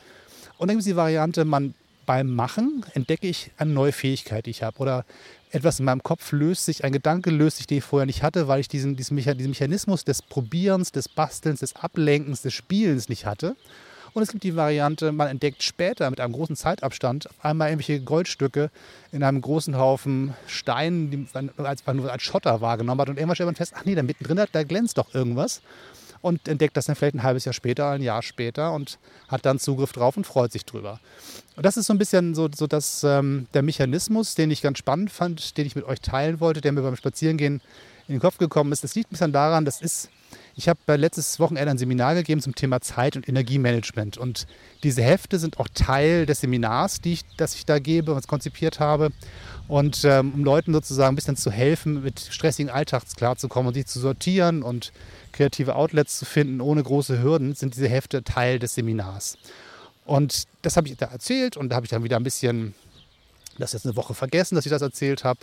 Und 0.59 0.69
dann 0.69 0.77
gibt 0.77 0.81
es 0.81 0.87
die 0.87 0.97
Variante, 0.97 1.45
man 1.45 1.75
beim 2.09 2.35
Machen 2.35 2.87
entdecke 2.95 3.29
ich 3.29 3.51
eine 3.59 3.71
neue 3.71 3.93
Fähigkeit, 3.93 4.47
die 4.47 4.51
ich 4.51 4.63
habe. 4.63 4.79
Oder 4.79 5.05
etwas 5.51 5.79
in 5.79 5.85
meinem 5.85 6.03
Kopf 6.03 6.33
löst 6.33 6.65
sich, 6.65 6.83
ein 6.83 6.93
Gedanke 6.93 7.29
löst 7.29 7.59
sich, 7.59 7.67
den 7.67 7.79
ich 7.79 7.85
vorher 7.85 8.07
nicht 8.07 8.23
hatte, 8.23 8.49
weil 8.49 8.61
ich 8.61 8.69
diesen, 8.69 8.97
diesen, 8.97 9.15
Mechanismus 9.15 10.05
des 10.05 10.23
Probierens, 10.23 10.91
des 10.91 11.07
Bastelns, 11.07 11.61
des 11.61 11.77
Ablenkens, 11.77 12.41
des 12.41 12.55
Spielens 12.55 13.11
nicht 13.11 13.27
hatte. 13.27 13.57
Und 14.15 14.23
es 14.23 14.31
gibt 14.31 14.43
die 14.43 14.57
Variante, 14.57 15.13
man 15.13 15.29
entdeckt 15.29 15.63
später 15.63 16.09
mit 16.09 16.19
einem 16.19 16.33
großen 16.33 16.57
Zeitabstand 16.57 17.29
einmal 17.43 17.69
irgendwelche 17.69 18.01
Goldstücke 18.01 18.71
in 19.13 19.23
einem 19.23 19.43
großen 19.43 19.77
Haufen 19.77 20.33
Steinen, 20.47 21.11
die 21.11 21.27
man 21.35 21.51
als, 21.59 21.85
man 21.85 22.09
als 22.09 22.23
Schotter 22.23 22.63
wahrgenommen 22.63 23.03
hat. 23.03 23.11
Und 23.11 23.19
irgendwann 23.19 23.37
stellt 23.37 23.49
man 23.49 23.55
fest, 23.55 23.75
ach 23.77 23.85
nee, 23.85 23.95
da 23.95 24.03
mittendrin, 24.03 24.43
da 24.51 24.63
glänzt 24.63 24.97
doch 24.97 25.15
irgendwas 25.15 25.61
und 26.21 26.49
entdeckt 26.49 26.77
das 26.77 26.87
dann 26.87 26.97
vielleicht 26.97 27.15
ein 27.15 27.23
halbes 27.23 27.45
Jahr 27.45 27.53
später, 27.53 27.91
ein 27.91 28.03
Jahr 28.03 28.23
später 28.23 28.73
und 28.73 28.99
hat 29.29 29.45
dann 29.47 29.59
Zugriff 29.59 29.93
drauf 29.93 30.17
und 30.17 30.27
freut 30.27 30.53
sich 30.53 30.65
drüber. 30.65 31.01
Und 31.57 31.67
das 31.67 31.77
ist 31.77 31.87
so 31.87 31.95
ein 31.95 31.99
bisschen 31.99 32.35
so, 32.35 32.49
so 32.55 32.67
das, 32.67 33.05
ähm, 33.05 33.47
der 33.55 33.63
Mechanismus, 33.63 34.35
den 34.35 34.51
ich 34.51 34.63
ganz 34.63 34.79
spannend 34.79 35.11
fand, 35.11 35.57
den 35.57 35.67
ich 35.67 35.77
mit 35.77 35.85
euch 35.85 36.01
teilen 36.01 36.41
wollte, 36.41 36.61
der 36.61 36.73
mir 36.73 36.83
beim 36.83 36.97
Spazierengehen 36.97 37.61
in 38.07 38.15
den 38.15 38.21
Kopf 38.21 38.39
gekommen 38.39 38.73
ist. 38.73 38.85
Das 38.85 38.95
liegt 38.95 39.11
ein 39.11 39.15
bisschen 39.15 39.33
daran, 39.33 39.65
das 39.65 39.81
ist, 39.81 40.09
ich 40.59 40.69
habe 40.69 40.97
letztes 40.97 41.39
Wochenende 41.39 41.71
ein 41.71 41.79
Seminar 41.79 42.17
gegeben 42.17 42.43
zum 42.43 42.53
Thema 42.53 42.81
Zeit- 42.81 43.15
und 43.15 43.29
Energiemanagement. 43.29 44.19
Und 44.19 44.49
diese 44.83 45.05
Hefte 45.05 45.39
sind 45.39 45.61
auch 45.61 45.69
Teil 45.73 46.27
des 46.27 46.41
Seminars, 46.41 47.01
die 47.01 47.13
ich, 47.13 47.25
das 47.37 47.55
ich 47.55 47.65
da 47.65 47.79
gebe 47.79 48.13
und 48.13 48.27
konzipiert 48.27 48.81
habe. 48.81 49.13
Und 49.69 50.05
ähm, 50.05 50.35
um 50.35 50.43
Leuten 50.43 50.73
sozusagen 50.73 51.13
ein 51.13 51.15
bisschen 51.15 51.37
zu 51.37 51.53
helfen, 51.53 52.03
mit 52.03 52.19
stressigen 52.19 52.73
Alltags 52.73 53.15
klarzukommen 53.15 53.69
und 53.69 53.75
sich 53.75 53.87
zu 53.87 54.01
sortieren 54.01 54.65
und 54.65 54.93
kreative 55.31 55.77
Outlets 55.77 56.19
zu 56.19 56.25
finden, 56.25 56.61
ohne 56.61 56.83
große 56.83 57.23
Hürden, 57.23 57.55
sind 57.55 57.77
diese 57.77 57.89
Hefte 57.89 58.25
Teil 58.25 58.59
des 58.59 58.75
Seminars. 58.75 59.39
Und 60.07 60.49
das 60.63 60.77
habe 60.77 60.89
ich 60.89 60.97
da 60.97 61.07
erzählt 61.07 61.57
und 61.57 61.69
da 61.69 61.77
habe 61.77 61.87
ich 61.87 61.91
dann 61.91 62.03
wieder 62.03 62.17
ein 62.17 62.25
bisschen, 62.25 62.75
das 63.59 63.75
jetzt 63.75 63.87
eine 63.87 63.95
Woche 63.95 64.15
vergessen, 64.15 64.57
dass 64.57 64.67
ich 64.67 64.71
das 64.71 64.83
erzählt 64.83 65.23
habe. 65.23 65.39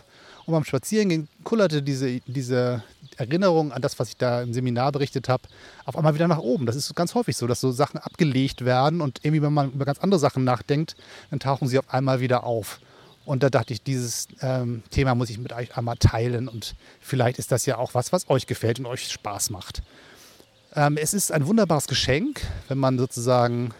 Und 0.45 0.51
beim 0.51 0.65
Spazierengehen 0.65 1.29
kullerte 1.45 1.81
diese, 1.81 2.19
diese 2.27 2.83
Erinnerung 3.17 3.71
an 3.71 3.81
das, 3.81 3.99
was 3.99 4.09
ich 4.09 4.17
da 4.17 4.41
im 4.41 4.53
Seminar 4.53 4.91
berichtet 4.91 5.29
habe, 5.29 5.43
auf 5.85 5.97
einmal 5.97 6.15
wieder 6.15 6.27
nach 6.27 6.39
oben. 6.39 6.65
Das 6.65 6.75
ist 6.75 6.93
ganz 6.95 7.15
häufig 7.15 7.37
so, 7.37 7.47
dass 7.47 7.61
so 7.61 7.71
Sachen 7.71 7.99
abgelegt 7.99 8.65
werden 8.65 9.01
und 9.01 9.19
irgendwie, 9.23 9.41
wenn 9.41 9.53
man 9.53 9.71
über 9.71 9.85
ganz 9.85 9.99
andere 9.99 10.19
Sachen 10.19 10.43
nachdenkt, 10.43 10.95
dann 11.29 11.39
tauchen 11.39 11.67
sie 11.67 11.79
auf 11.79 11.93
einmal 11.93 12.19
wieder 12.19 12.43
auf. 12.43 12.79
Und 13.25 13.41
da 13.41 13.49
dachte 13.49 13.73
ich, 13.73 13.81
dieses 13.81 14.27
ähm, 14.41 14.83
Thema 14.91 15.15
muss 15.15 15.29
ich 15.29 15.39
mit 15.39 15.51
euch 15.51 15.75
einmal 15.75 15.97
teilen 15.97 16.47
und 16.47 16.75
vielleicht 16.99 17.39
ist 17.39 17.51
das 17.51 17.65
ja 17.65 17.77
auch 17.77 17.95
was, 17.95 18.11
was 18.11 18.29
euch 18.29 18.45
gefällt 18.45 18.77
und 18.79 18.85
euch 18.85 19.11
Spaß 19.11 19.49
macht. 19.49 19.81
Ähm, 20.75 20.97
es 20.97 21.13
ist 21.13 21.31
ein 21.31 21.47
wunderbares 21.47 21.87
Geschenk, 21.87 22.41
wenn 22.67 22.77
man 22.77 22.99
sozusagen 22.99 23.73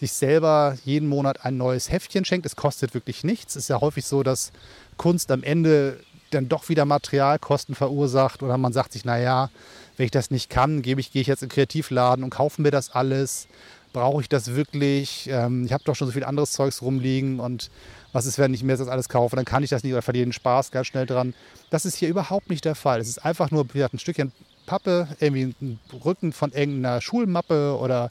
sich 0.00 0.12
selber 0.12 0.76
jeden 0.84 1.08
Monat 1.08 1.44
ein 1.44 1.58
neues 1.58 1.90
Heftchen 1.90 2.24
schenkt. 2.24 2.46
Es 2.46 2.56
kostet 2.56 2.94
wirklich 2.94 3.22
nichts. 3.22 3.54
Es 3.54 3.64
ist 3.64 3.68
ja 3.68 3.80
häufig 3.80 4.06
so, 4.06 4.22
dass 4.22 4.50
Kunst 4.96 5.30
am 5.30 5.42
Ende 5.42 6.00
dann 6.30 6.48
doch 6.48 6.68
wieder 6.68 6.84
Materialkosten 6.84 7.74
verursacht 7.74 8.42
oder 8.42 8.56
man 8.58 8.72
sagt 8.72 8.92
sich, 8.92 9.04
naja, 9.04 9.50
wenn 9.96 10.06
ich 10.06 10.10
das 10.10 10.30
nicht 10.30 10.50
kann, 10.50 10.82
gebe 10.82 11.00
ich, 11.00 11.12
gehe 11.12 11.22
ich 11.22 11.28
jetzt 11.28 11.42
in 11.42 11.48
den 11.48 11.54
Kreativladen 11.54 12.24
und 12.24 12.30
kaufe 12.30 12.62
mir 12.62 12.70
das 12.70 12.90
alles. 12.90 13.48
Brauche 13.92 14.22
ich 14.22 14.28
das 14.28 14.54
wirklich? 14.54 15.28
Ähm, 15.30 15.64
ich 15.66 15.72
habe 15.72 15.84
doch 15.84 15.96
schon 15.96 16.06
so 16.06 16.12
viel 16.12 16.24
anderes 16.24 16.52
Zeugs 16.52 16.80
rumliegen 16.80 17.40
und 17.40 17.70
was 18.12 18.26
ist, 18.26 18.38
wenn 18.38 18.54
ich 18.54 18.62
mir 18.62 18.76
das 18.76 18.88
alles 18.88 19.08
kaufe, 19.08 19.36
dann 19.36 19.44
kann 19.44 19.62
ich 19.62 19.70
das 19.70 19.82
nicht 19.82 19.92
oder 19.92 20.02
verliere 20.02 20.26
den 20.26 20.32
Spaß 20.32 20.70
ganz 20.70 20.86
schnell 20.86 21.06
dran. 21.06 21.34
Das 21.70 21.84
ist 21.84 21.96
hier 21.96 22.08
überhaupt 22.08 22.50
nicht 22.50 22.64
der 22.64 22.74
Fall. 22.74 23.00
Es 23.00 23.08
ist 23.08 23.24
einfach 23.24 23.50
nur 23.50 23.66
ein 23.74 23.98
Stückchen 23.98 24.32
Pappe, 24.66 25.08
irgendwie 25.18 25.54
ein 25.60 25.80
Rücken 26.04 26.32
von 26.32 26.52
irgendeiner 26.52 27.00
Schulmappe 27.00 27.76
oder 27.78 28.10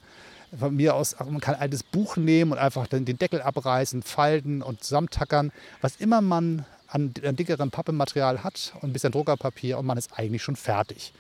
von 0.58 0.76
mir 0.76 0.96
aus, 0.96 1.16
man 1.20 1.40
kann 1.40 1.56
ein 1.56 1.62
altes 1.62 1.84
Buch 1.84 2.18
nehmen 2.18 2.52
und 2.52 2.58
einfach 2.58 2.88
den 2.88 3.06
Deckel 3.06 3.42
abreißen, 3.42 4.02
falten 4.02 4.62
und 4.62 4.84
zusammentackern. 4.84 5.52
Was 5.82 5.96
immer 5.98 6.22
man 6.22 6.66
an, 6.90 7.14
an 7.24 7.36
dickerem 7.36 7.72
Pappematerial 7.72 8.44
hat 8.44 8.74
und 8.82 8.90
ein 8.90 8.94
bisschen 8.94 9.12
Druckerpapier 9.12 9.78
und 9.78 9.86
man 9.86 9.98
ist 9.98 10.18
eigentlich 10.18 10.44
schon 10.44 10.56
fertig. 10.56 11.14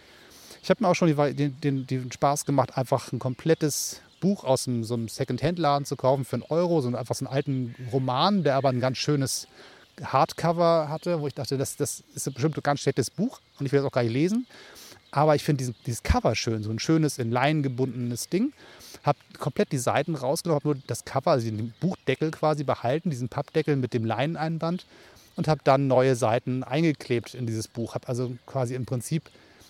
Ich 0.61 0.69
habe 0.69 0.83
mir 0.83 0.89
auch 0.89 0.95
schon 0.95 1.15
den, 1.35 1.59
den, 1.61 1.87
den 1.87 2.11
Spaß 2.11 2.45
gemacht, 2.45 2.77
einfach 2.77 3.11
ein 3.11 3.19
komplettes 3.19 4.01
Buch 4.19 4.43
aus 4.43 4.67
einem, 4.67 4.83
so 4.83 4.95
einem 4.95 5.07
Second-Hand-Laden 5.07 5.85
zu 5.85 5.95
kaufen 5.95 6.25
für 6.25 6.35
einen 6.35 6.43
Euro, 6.43 6.81
so 6.81 6.95
einfach 6.95 7.15
so 7.15 7.25
einen 7.25 7.33
alten 7.33 7.75
Roman, 7.91 8.43
der 8.43 8.55
aber 8.55 8.69
ein 8.69 8.81
ganz 8.81 8.97
schönes 8.97 9.47
Hardcover 10.03 10.89
hatte, 10.89 11.21
wo 11.21 11.27
ich 11.27 11.33
dachte, 11.33 11.57
das, 11.57 11.77
das 11.77 12.03
ist 12.13 12.33
bestimmt 12.33 12.57
ein 12.57 12.63
ganz 12.63 12.81
schlechtes 12.81 13.09
Buch 13.09 13.39
und 13.59 13.65
ich 13.65 13.71
will 13.71 13.79
das 13.79 13.87
auch 13.87 13.93
gar 13.93 14.03
nicht 14.03 14.13
lesen. 14.13 14.47
Aber 15.11 15.35
ich 15.35 15.43
finde 15.43 15.73
dieses 15.85 16.03
Cover 16.03 16.35
schön, 16.35 16.61
so 16.61 16.69
ein 16.69 16.79
schönes, 16.79 17.17
in 17.17 17.31
Leinen 17.31 17.63
gebundenes 17.63 18.29
Ding. 18.29 18.53
Habe 19.03 19.17
komplett 19.39 19.71
die 19.71 19.77
Seiten 19.77 20.15
rausgenommen, 20.15 20.59
habe 20.59 20.75
nur 20.75 20.83
das 20.85 21.03
Cover, 21.03 21.31
also 21.31 21.49
den 21.49 21.73
Buchdeckel 21.79 22.31
quasi 22.31 22.63
behalten, 22.63 23.09
diesen 23.09 23.27
Pappdeckel 23.27 23.75
mit 23.75 23.93
dem 23.93 24.05
Leineneinband 24.05 24.85
und 25.39 25.47
habe 25.47 25.61
dann 25.63 25.87
neue 25.87 26.17
Seiten 26.17 26.65
eingeklebt 26.65 27.33
in 27.33 27.47
dieses 27.47 27.69
Buch. 27.69 27.95
Habe 27.95 28.09
also 28.09 28.35
quasi 28.45 28.75
im 28.75 28.85
Prinzip 28.85 29.29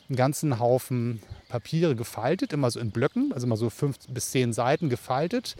einen 0.09 0.15
ganzen 0.15 0.57
Haufen 0.57 1.21
Papiere 1.47 1.95
gefaltet, 1.95 2.53
immer 2.53 2.71
so 2.71 2.79
in 2.79 2.89
Blöcken, 2.89 3.31
also 3.33 3.45
immer 3.45 3.55
so 3.55 3.69
fünf 3.69 3.99
bis 4.07 4.31
zehn 4.31 4.51
Seiten 4.51 4.89
gefaltet 4.89 5.55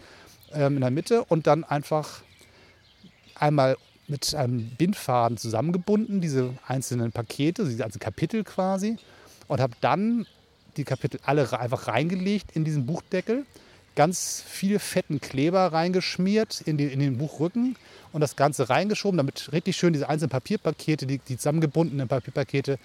ähm, 0.52 0.74
in 0.74 0.80
der 0.80 0.90
Mitte 0.90 1.24
und 1.26 1.46
dann 1.46 1.62
einfach 1.62 2.22
einmal 3.36 3.76
mit 4.08 4.34
einem 4.34 4.70
Bindfaden 4.76 5.36
zusammengebunden, 5.36 6.20
diese 6.20 6.54
einzelnen 6.66 7.12
Pakete, 7.12 7.62
also 7.62 8.00
Kapitel 8.00 8.42
quasi, 8.42 8.96
und 9.46 9.60
habe 9.60 9.74
dann 9.80 10.26
die 10.76 10.82
Kapitel 10.82 11.20
alle 11.22 11.56
einfach 11.56 11.86
reingelegt 11.86 12.50
in 12.56 12.64
diesen 12.64 12.84
Buchdeckel, 12.84 13.46
ganz 13.96 14.42
viel 14.46 14.78
fetten 14.78 15.20
Kleber 15.20 15.72
reingeschmiert 15.72 16.60
in, 16.62 16.76
die, 16.76 16.86
in 16.86 17.00
den 17.00 17.18
Buchrücken 17.18 17.76
und 18.12 18.20
das 18.20 18.36
Ganze 18.36 18.70
reingeschoben, 18.70 19.16
damit 19.16 19.52
richtig 19.52 19.76
schön 19.76 19.92
diese 19.92 20.08
einzelnen 20.08 20.30
Papierpakete, 20.30 21.06
die, 21.06 21.18
die 21.18 21.36
zusammengebundenen 21.36 22.08
Papierpakete 22.08 22.78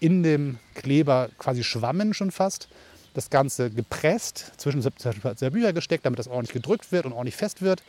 in 0.00 0.22
dem 0.22 0.58
Kleber 0.74 1.30
quasi 1.38 1.64
schwammen 1.64 2.14
schon 2.14 2.30
fast. 2.30 2.68
Das 3.14 3.30
Ganze 3.30 3.70
gepresst, 3.70 4.52
zwischen 4.56 4.82
zwei 4.82 5.50
Bücher 5.50 5.72
gesteckt, 5.72 6.04
damit 6.04 6.18
das 6.18 6.26
ordentlich 6.26 6.52
gedrückt 6.52 6.90
wird 6.90 7.06
und 7.06 7.12
ordentlich 7.12 7.36
fest 7.36 7.62
wird 7.62 7.82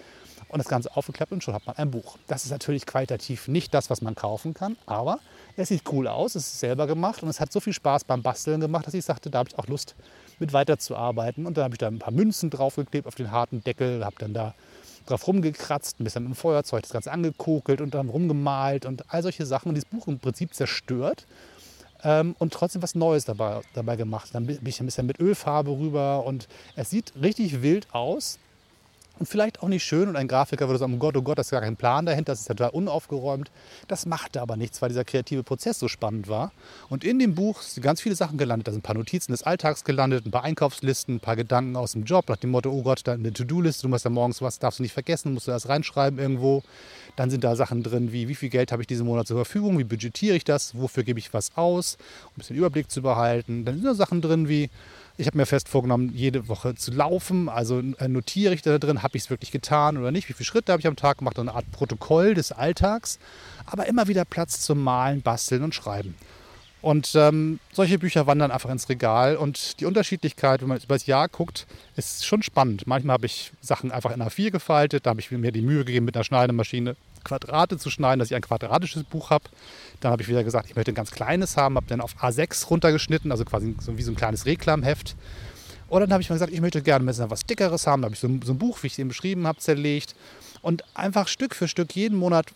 und 0.49 0.59
das 0.59 0.67
Ganze 0.67 0.95
aufgeklappt 0.95 1.31
und 1.31 1.43
schon 1.43 1.53
hat 1.53 1.65
man 1.65 1.75
ein 1.77 1.91
Buch. 1.91 2.17
Das 2.27 2.45
ist 2.45 2.51
natürlich 2.51 2.85
qualitativ 2.85 3.47
nicht 3.47 3.73
das, 3.73 3.89
was 3.89 4.01
man 4.01 4.15
kaufen 4.15 4.53
kann, 4.53 4.77
aber 4.85 5.19
es 5.57 5.69
sieht 5.69 5.83
cool 5.91 6.07
aus, 6.07 6.35
es 6.35 6.47
ist 6.47 6.59
selber 6.59 6.87
gemacht 6.87 7.23
und 7.23 7.29
es 7.29 7.39
hat 7.39 7.51
so 7.51 7.59
viel 7.59 7.73
Spaß 7.73 8.03
beim 8.03 8.21
Basteln 8.21 8.59
gemacht, 8.59 8.87
dass 8.87 8.93
ich 8.93 9.05
sagte, 9.05 9.29
da 9.29 9.39
habe 9.39 9.49
ich 9.49 9.57
auch 9.57 9.67
Lust 9.67 9.95
mit 10.39 10.53
weiterzuarbeiten. 10.53 11.45
Und 11.45 11.57
dann 11.57 11.65
habe 11.65 11.75
ich 11.75 11.79
da 11.79 11.87
ein 11.87 11.99
paar 11.99 12.13
Münzen 12.13 12.49
draufgeklebt 12.49 13.07
auf 13.07 13.15
den 13.15 13.31
harten 13.31 13.63
Deckel, 13.63 14.03
habe 14.03 14.15
dann 14.19 14.33
da 14.33 14.53
drauf 15.05 15.27
rumgekratzt, 15.27 15.99
ein 15.99 16.03
bisschen 16.03 16.23
mit 16.23 16.33
dem 16.33 16.35
Feuerzeug 16.35 16.81
das 16.81 16.91
Ganze 16.91 17.11
angekokelt 17.11 17.79
und 17.79 17.93
dann 17.93 18.09
rumgemalt 18.09 18.85
und 18.85 19.13
all 19.13 19.21
solche 19.21 19.45
Sachen. 19.45 19.69
Und 19.69 19.75
dieses 19.75 19.89
Buch 19.89 20.07
im 20.07 20.19
Prinzip 20.19 20.53
zerstört 20.53 21.25
ähm, 22.03 22.35
und 22.39 22.53
trotzdem 22.53 22.81
was 22.81 22.95
Neues 22.95 23.25
dabei, 23.25 23.61
dabei 23.73 23.95
gemacht. 23.95 24.29
Dann 24.33 24.47
bin 24.47 24.59
ich 24.65 24.79
ein 24.79 24.85
bisschen 24.85 25.05
mit 25.05 25.19
Ölfarbe 25.19 25.71
rüber 25.71 26.25
und 26.25 26.47
es 26.75 26.89
sieht 26.89 27.13
richtig 27.21 27.61
wild 27.61 27.87
aus 27.93 28.39
und 29.17 29.27
vielleicht 29.27 29.61
auch 29.63 29.67
nicht 29.67 29.83
schön 29.83 30.09
und 30.09 30.15
ein 30.15 30.27
Grafiker 30.27 30.67
würde 30.67 30.79
sagen, 30.79 30.95
oh 30.95 30.97
Gott, 30.97 31.15
oh 31.15 31.21
Gott, 31.21 31.37
das 31.37 31.47
ist 31.47 31.51
gar 31.51 31.61
kein 31.61 31.77
Plan 31.77 32.05
dahinter, 32.05 32.33
das 32.33 32.41
ist 32.41 32.47
total 32.47 32.69
unaufgeräumt. 32.71 33.49
Das 33.87 34.05
machte 34.05 34.41
aber 34.41 34.57
nichts, 34.57 34.81
weil 34.81 34.89
dieser 34.89 35.05
kreative 35.05 35.43
Prozess 35.43 35.79
so 35.79 35.87
spannend 35.87 36.27
war. 36.27 36.51
Und 36.89 37.03
in 37.03 37.19
dem 37.19 37.35
Buch 37.35 37.61
sind 37.61 37.83
ganz 37.83 38.01
viele 38.01 38.15
Sachen 38.15 38.37
gelandet. 38.37 38.67
Da 38.67 38.71
sind 38.71 38.79
ein 38.79 38.83
paar 38.83 38.95
Notizen 38.95 39.31
des 39.31 39.43
Alltags 39.43 39.83
gelandet, 39.83 40.25
ein 40.25 40.31
paar 40.31 40.43
Einkaufslisten, 40.43 41.15
ein 41.15 41.19
paar 41.19 41.35
Gedanken 41.35 41.75
aus 41.75 41.93
dem 41.93 42.03
Job, 42.03 42.27
nach 42.27 42.37
dem 42.37 42.51
Motto, 42.51 42.69
oh 42.71 42.83
Gott, 42.83 43.01
da 43.05 43.13
eine 43.13 43.31
To-Do-Liste, 43.31 43.83
du 43.83 43.89
musst 43.89 44.05
ja 44.05 44.11
morgens 44.11 44.41
was, 44.41 44.59
darfst 44.59 44.79
du 44.79 44.83
nicht 44.83 44.93
vergessen, 44.93 45.33
musst 45.33 45.47
du 45.47 45.51
das 45.51 45.69
reinschreiben 45.69 46.19
irgendwo. 46.19 46.63
Dann 47.15 47.29
sind 47.29 47.43
da 47.43 47.55
Sachen 47.55 47.83
drin 47.83 48.11
wie, 48.11 48.27
wie 48.27 48.35
viel 48.35 48.49
Geld 48.49 48.71
habe 48.71 48.83
ich 48.83 48.87
diesen 48.87 49.05
Monat 49.05 49.27
zur 49.27 49.37
Verfügung, 49.37 49.77
wie 49.77 49.85
budgetiere 49.85 50.35
ich 50.35 50.43
das, 50.43 50.77
wofür 50.77 51.03
gebe 51.03 51.19
ich 51.19 51.33
was 51.33 51.55
aus, 51.55 51.97
um 52.25 52.31
ein 52.31 52.39
bisschen 52.39 52.57
Überblick 52.57 52.91
zu 52.91 53.01
behalten. 53.01 53.63
Dann 53.63 53.75
sind 53.75 53.85
da 53.85 53.95
Sachen 53.95 54.21
drin 54.21 54.49
wie, 54.49 54.69
ich 55.17 55.27
habe 55.27 55.37
mir 55.37 55.45
fest 55.45 55.69
vorgenommen, 55.69 56.11
jede 56.13 56.47
Woche 56.47 56.75
zu 56.75 56.91
laufen. 56.91 57.47
Also 57.47 57.81
äh, 57.99 58.07
notiere 58.07 58.53
ich 58.53 58.61
da 58.61 58.77
drin, 58.77 59.01
habe 59.01 59.17
ich 59.17 59.23
es 59.23 59.29
wirklich 59.29 59.51
getan 59.51 59.97
oder 59.97 60.11
nicht, 60.11 60.27
wie 60.27 60.33
viele 60.33 60.45
Schritte 60.45 60.71
habe 60.71 60.81
ich 60.81 60.87
am 60.87 60.95
Tag 60.95 61.19
gemacht, 61.19 61.39
eine 61.39 61.53
Art 61.53 61.71
Protokoll 61.71 62.33
des 62.33 62.51
Alltags. 62.51 63.19
Aber 63.65 63.85
immer 63.85 64.07
wieder 64.07 64.25
Platz 64.25 64.61
zum 64.61 64.83
Malen, 64.83 65.21
Basteln 65.21 65.63
und 65.63 65.73
Schreiben. 65.73 66.15
Und 66.81 67.15
ähm, 67.15 67.59
solche 67.71 67.97
Bücher 67.97 68.27
wandern 68.27 68.51
einfach 68.51 68.69
ins 68.69 68.89
Regal. 68.89 69.37
Und 69.37 69.79
die 69.79 69.85
Unterschiedlichkeit, 69.85 70.61
wenn 70.61 70.67
man 70.67 70.77
über 70.77 70.95
das 70.95 71.07
Jahr 71.07 71.29
guckt, 71.29 71.65
ist 71.95 72.25
schon 72.25 72.43
spannend. 72.43 72.85
Manchmal 72.85 73.15
habe 73.15 73.25
ich 73.25 73.53
Sachen 73.61 73.91
einfach 73.91 74.11
in 74.11 74.21
A4 74.21 74.51
gefaltet, 74.51 75.05
da 75.05 75.11
habe 75.11 75.19
ich 75.19 75.31
mir 75.31 75.51
die 75.51 75.61
Mühe 75.61 75.83
gegeben, 75.83 76.05
mit 76.05 76.15
einer 76.15 76.23
Schneidemaschine 76.23 76.95
Quadrate 77.25 77.77
zu 77.77 77.89
schneiden, 77.89 78.19
dass 78.19 78.31
ich 78.31 78.35
ein 78.35 78.41
quadratisches 78.41 79.03
Buch 79.03 79.29
habe. 79.29 79.43
Dann 79.99 80.11
habe 80.11 80.21
ich 80.21 80.29
wieder 80.29 80.45
gesagt, 80.45 80.69
ich 80.69 80.75
möchte 80.77 80.93
ein 80.93 80.95
ganz 80.95 81.11
kleines 81.11 81.57
haben, 81.57 81.75
habe 81.75 81.87
dann 81.87 81.99
auf 81.99 82.15
A6 82.21 82.67
runtergeschnitten, 82.67 83.31
also 83.31 83.43
quasi 83.43 83.75
so 83.81 83.97
wie 83.97 84.01
so 84.01 84.11
ein 84.11 84.15
kleines 84.15 84.45
Reklamheft. 84.45 85.15
Und 85.89 85.99
dann 85.99 86.13
habe 86.13 86.21
ich 86.21 86.29
mal 86.29 86.35
gesagt, 86.35 86.53
ich 86.53 86.61
möchte 86.61 86.81
gerne 86.81 87.09
ein 87.09 87.29
was 87.29 87.41
Dickeres 87.41 87.85
haben. 87.85 88.01
Da 88.01 88.05
habe 88.05 88.15
ich 88.15 88.19
so 88.21 88.27
ein, 88.27 88.41
so 88.41 88.53
ein 88.53 88.57
Buch, 88.57 88.81
wie 88.81 88.87
ich 88.87 88.93
es 88.93 88.99
eben 88.99 89.09
beschrieben 89.09 89.45
habe, 89.45 89.59
zerlegt. 89.59 90.15
Und 90.61 90.83
einfach 90.95 91.27
Stück 91.27 91.53
für 91.53 91.67
Stück 91.67 91.95
jeden 91.95 92.17
Monat 92.17 92.47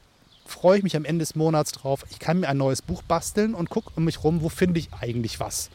freue 0.46 0.78
ich 0.78 0.84
mich 0.84 0.96
am 0.96 1.06
Ende 1.06 1.24
des 1.24 1.36
Monats 1.36 1.72
drauf. 1.72 2.06
Ich 2.10 2.20
kann 2.20 2.40
mir 2.40 2.50
ein 2.50 2.58
neues 2.58 2.82
Buch 2.82 3.04
basteln 3.04 3.54
und 3.54 3.70
gucke 3.70 3.92
um 3.96 4.06
mich 4.06 4.24
rum, 4.24 4.42
wo 4.42 4.50
finde 4.50 4.80
ich 4.80 4.90
eigentlich 5.00 5.40
was. 5.40 5.70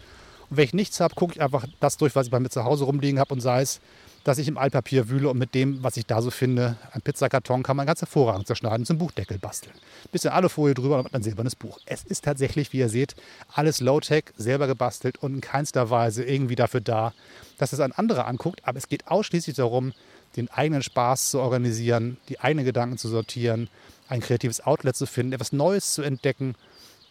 Und 0.51 0.57
wenn 0.57 0.65
ich 0.65 0.75
nichts 0.75 1.01
habe, 1.01 1.15
gucke 1.15 1.35
ich 1.35 1.43
einfach 1.43 1.67
das 1.81 1.97
durch, 1.97 2.15
was 2.15 2.27
ich 2.27 2.33
bei 2.33 2.41
mir 2.41 2.51
zu 2.51 2.65
Hause 2.65 2.85
rumliegen 2.85 3.19
habe 3.19 3.35
und 3.35 3.41
sei 3.41 3.63
es 3.63 3.81
dass 4.25 4.39
ich 4.39 4.49
im 4.49 4.59
Altpapier 4.59 5.11
wühle 5.11 5.29
und 5.29 5.39
mit 5.39 5.55
dem, 5.55 5.83
was 5.83 5.99
ich 5.99 6.07
da 6.07 6.23
so 6.23 6.31
finde, 6.31 6.77
ein 6.93 7.03
Pizzakarton 7.03 7.63
kann 7.63 7.77
man 7.77 7.87
ganz 7.87 8.01
hervorragend 8.01 8.47
zerschneiden, 8.47 8.87
zum 8.87 8.99
Buchdeckel 8.99 9.39
basteln. 9.39 9.75
Bisschen 10.11 10.31
Alufolie 10.31 10.75
drüber 10.75 10.99
und 10.99 11.15
ein 11.15 11.23
silbernes 11.23 11.55
Buch. 11.55 11.79
Es 11.85 12.03
ist 12.05 12.25
tatsächlich, 12.25 12.73
wie 12.73 12.79
ihr 12.79 12.89
seht, 12.89 13.15
alles 13.53 13.81
Low-Tech, 13.81 14.25
selber 14.37 14.67
gebastelt 14.67 15.19
und 15.19 15.35
in 15.35 15.41
keinster 15.43 15.91
Weise 15.91 16.25
irgendwie 16.25 16.57
dafür 16.57 16.81
da, 16.81 17.13
dass 17.59 17.75
es 17.75 17.81
ein 17.81 17.93
anderer 17.93 18.27
anguckt. 18.27 18.61
Aber 18.65 18.79
es 18.79 18.89
geht 18.89 19.07
ausschließlich 19.09 19.57
darum, 19.57 19.93
den 20.37 20.51
eigenen 20.51 20.83
Spaß 20.83 21.31
zu 21.31 21.41
organisieren, 21.41 22.17
die 22.29 22.41
eigenen 22.41 22.65
Gedanken 22.65 22.99
zu 22.99 23.09
sortieren, 23.09 23.69
ein 24.09 24.21
kreatives 24.21 24.65
Outlet 24.65 24.97
zu 24.97 25.07
finden, 25.07 25.35
etwas 25.35 25.53
Neues 25.53 25.93
zu 25.93 26.03
entdecken 26.03 26.55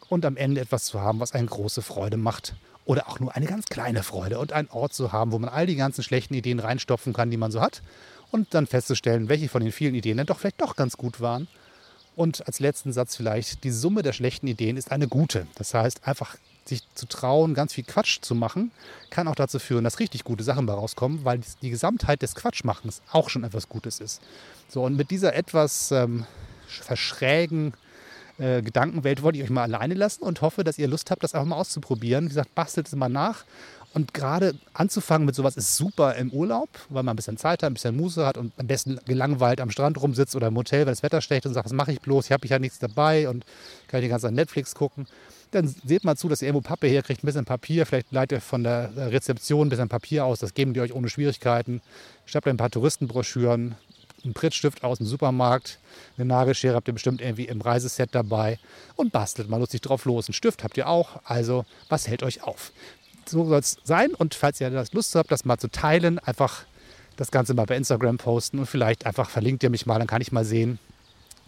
und 0.10 0.26
am 0.26 0.36
Ende 0.36 0.62
etwas 0.62 0.86
zu 0.86 1.00
haben, 1.00 1.20
was 1.20 1.34
eine 1.34 1.48
große 1.48 1.84
Freude 1.84 2.18
macht 2.18 2.56
oder 2.86 3.08
auch 3.08 3.20
nur 3.20 3.36
eine 3.36 3.46
ganz 3.46 3.66
kleine 3.68 4.04
Freude 4.04 4.40
und 4.40 4.54
einen 4.54 4.70
Ort 4.70 4.94
zu 4.94 5.12
haben, 5.12 5.32
wo 5.32 5.40
man 5.40 5.50
all 5.50 5.66
die 5.66 5.76
ganzen 5.76 6.04
schlechten 6.04 6.34
Ideen 6.34 6.60
reinstopfen 6.60 7.14
kann, 7.14 7.32
die 7.32 7.38
man 7.38 7.52
so 7.52 7.62
hat 7.62 7.82
und 8.32 8.54
dann 8.54 8.68
festzustellen, 8.68 9.30
welche 9.30 9.50
von 9.50 9.62
den 9.64 9.72
vielen 9.72 9.96
Ideen 9.96 10.18
dann 10.18 10.26
doch 10.26 10.40
vielleicht 10.40 10.62
doch 10.62 10.76
ganz 10.76 10.98
gut 10.98 11.22
waren. 11.22 11.48
Und 12.16 12.46
als 12.46 12.60
letzten 12.60 12.94
Satz 12.94 13.16
vielleicht, 13.16 13.64
die 13.64 13.72
Summe 13.72 14.04
der 14.04 14.14
schlechten 14.14 14.48
Ideen 14.48 14.78
ist 14.78 14.92
eine 14.92 15.08
gute. 15.08 15.48
Das 15.56 15.74
heißt, 15.74 16.08
einfach 16.08 16.36
sich 16.66 16.82
zu 16.94 17.08
trauen, 17.08 17.54
ganz 17.54 17.74
viel 17.74 17.84
Quatsch 17.84 18.20
zu 18.22 18.36
machen, 18.36 18.72
kann 19.10 19.28
auch 19.28 19.36
dazu 19.36 19.60
führen, 19.60 19.84
dass 19.84 20.00
richtig 20.00 20.24
gute 20.24 20.44
Sachen 20.44 20.66
bei 20.66 20.74
rauskommen, 20.74 21.26
weil 21.26 21.42
die 21.62 21.70
Gesamtheit 21.70 22.22
des 22.22 22.36
Quatschmachens 22.36 23.02
auch 23.12 23.30
schon 23.30 23.44
etwas 23.44 23.68
Gutes 23.68 24.00
ist. 24.00 24.22
So, 24.70 24.84
und 24.84 24.96
mit 24.96 25.12
dieser 25.12 25.36
etwas 25.36 25.92
ähm, 25.92 26.26
verschrägen 26.68 27.74
äh, 28.40 28.62
Gedankenwelt 28.62 29.22
wollte 29.22 29.38
ich 29.38 29.44
euch 29.44 29.50
mal 29.50 29.64
alleine 29.64 29.94
lassen 29.94 30.24
und 30.24 30.42
hoffe, 30.42 30.64
dass 30.64 30.78
ihr 30.78 30.88
Lust 30.88 31.12
habt, 31.12 31.24
das 31.24 31.34
einfach 31.34 31.48
mal 31.48 31.56
auszuprobieren. 31.56 32.26
Wie 32.26 32.30
gesagt, 32.30 32.56
bastelt 32.56 32.88
es 32.88 32.96
mal 32.96 33.10
nach. 33.10 33.46
Und 33.94 34.14
gerade 34.16 34.56
anzufangen 34.74 35.26
mit 35.26 35.36
sowas 35.36 35.56
ist 35.56 35.78
super 35.78 36.16
im 36.16 36.32
Urlaub, 36.32 36.70
weil 36.90 37.04
man 37.04 37.14
ein 37.14 37.16
bisschen 37.16 37.38
Zeit 37.38 37.62
hat, 37.62 37.70
ein 37.70 37.76
bisschen 37.76 37.96
Muße 37.96 38.26
hat 38.26 38.38
und 38.38 38.52
am 38.58 38.66
besten 38.66 39.00
gelangweilt 39.06 39.62
am 39.62 39.70
Strand 39.70 40.02
rumsitzt 40.02 40.36
oder 40.36 40.48
im 40.48 40.58
Hotel, 40.58 40.88
weil 40.88 40.94
das 40.94 41.04
Wetter 41.04 41.22
schlecht 41.22 41.46
ist 41.46 41.50
und 41.50 41.54
sagt, 41.54 41.66
was 41.66 41.74
mache 41.74 41.92
ich 41.92 42.02
bloß? 42.02 42.26
Ich 42.26 42.32
habe 42.32 42.48
ja 42.48 42.58
nichts 42.58 42.80
dabei 42.80 43.30
und 43.30 43.46
kann 43.88 44.02
die 44.02 44.08
ganze 44.08 44.26
Zeit 44.26 44.34
Netflix 44.34 44.74
gucken. 44.74 45.06
Dann 45.52 45.68
seht 45.68 46.04
mal 46.04 46.18
zu, 46.18 46.28
dass 46.28 46.42
ihr 46.42 46.48
irgendwo 46.48 46.68
Pappe 46.68 46.88
herkriegt, 46.88 47.24
ein 47.24 47.28
bisschen 47.28 47.46
Papier. 47.46 47.86
Vielleicht 47.86 48.12
leitet 48.12 48.40
ihr 48.40 48.42
von 48.42 48.64
der 48.64 48.90
Rezeption 48.96 49.68
ein 49.68 49.70
bisschen 49.70 49.90
Papier 49.90 50.26
aus. 50.26 50.40
Das 50.40 50.56
geben 50.56 50.74
die 50.74 50.82
euch 50.82 50.96
ohne 50.96 51.10
Schwierigkeiten. 51.10 51.80
Schreibt 52.26 52.48
ein 52.48 52.58
paar 52.58 52.72
Touristenbroschüren, 52.72 53.76
einen 54.24 54.34
Prittstift 54.34 54.84
aus 54.84 54.98
dem 54.98 55.08
Supermarkt, 55.08 55.80
eine 56.18 56.26
Nagelschere 56.26 56.76
habt 56.76 56.88
ihr 56.88 56.94
bestimmt 56.94 57.22
irgendwie 57.22 57.46
im 57.46 57.62
Reiseset 57.62 58.10
dabei 58.14 58.60
und 58.96 59.12
bastelt 59.12 59.50
mal 59.50 59.58
lustig 59.58 59.82
drauf 59.82 60.06
los. 60.06 60.28
Einen 60.28 60.34
Stift 60.34 60.64
habt 60.64 60.78
ihr 60.78 60.88
auch, 60.88 61.22
also 61.26 61.66
was 61.90 62.08
hält 62.08 62.24
euch 62.24 62.44
auf? 62.44 62.72
So 63.26 63.46
soll 63.46 63.60
es 63.60 63.78
sein 63.84 64.14
und 64.14 64.36
falls 64.36 64.60
ihr 64.62 64.70
das 64.70 64.94
Lust 64.94 65.16
habt, 65.16 65.32
das 65.32 65.46
mal 65.46 65.58
zu 65.58 65.70
teilen, 65.70 66.20
einfach 66.20 66.66
das 67.16 67.32
Ganze 67.32 67.54
mal 67.54 67.66
bei 67.66 67.76
Instagram 67.76 68.18
posten 68.18 68.60
und 68.60 68.66
vielleicht 68.66 69.06
einfach 69.06 69.30
verlinkt 69.30 69.64
ihr 69.64 69.70
mich 69.70 69.86
mal, 69.86 70.00
dann 70.00 70.08
kann 70.08 70.22
ich 70.22 70.32
mal 70.32 70.46
sehen, 70.46 70.80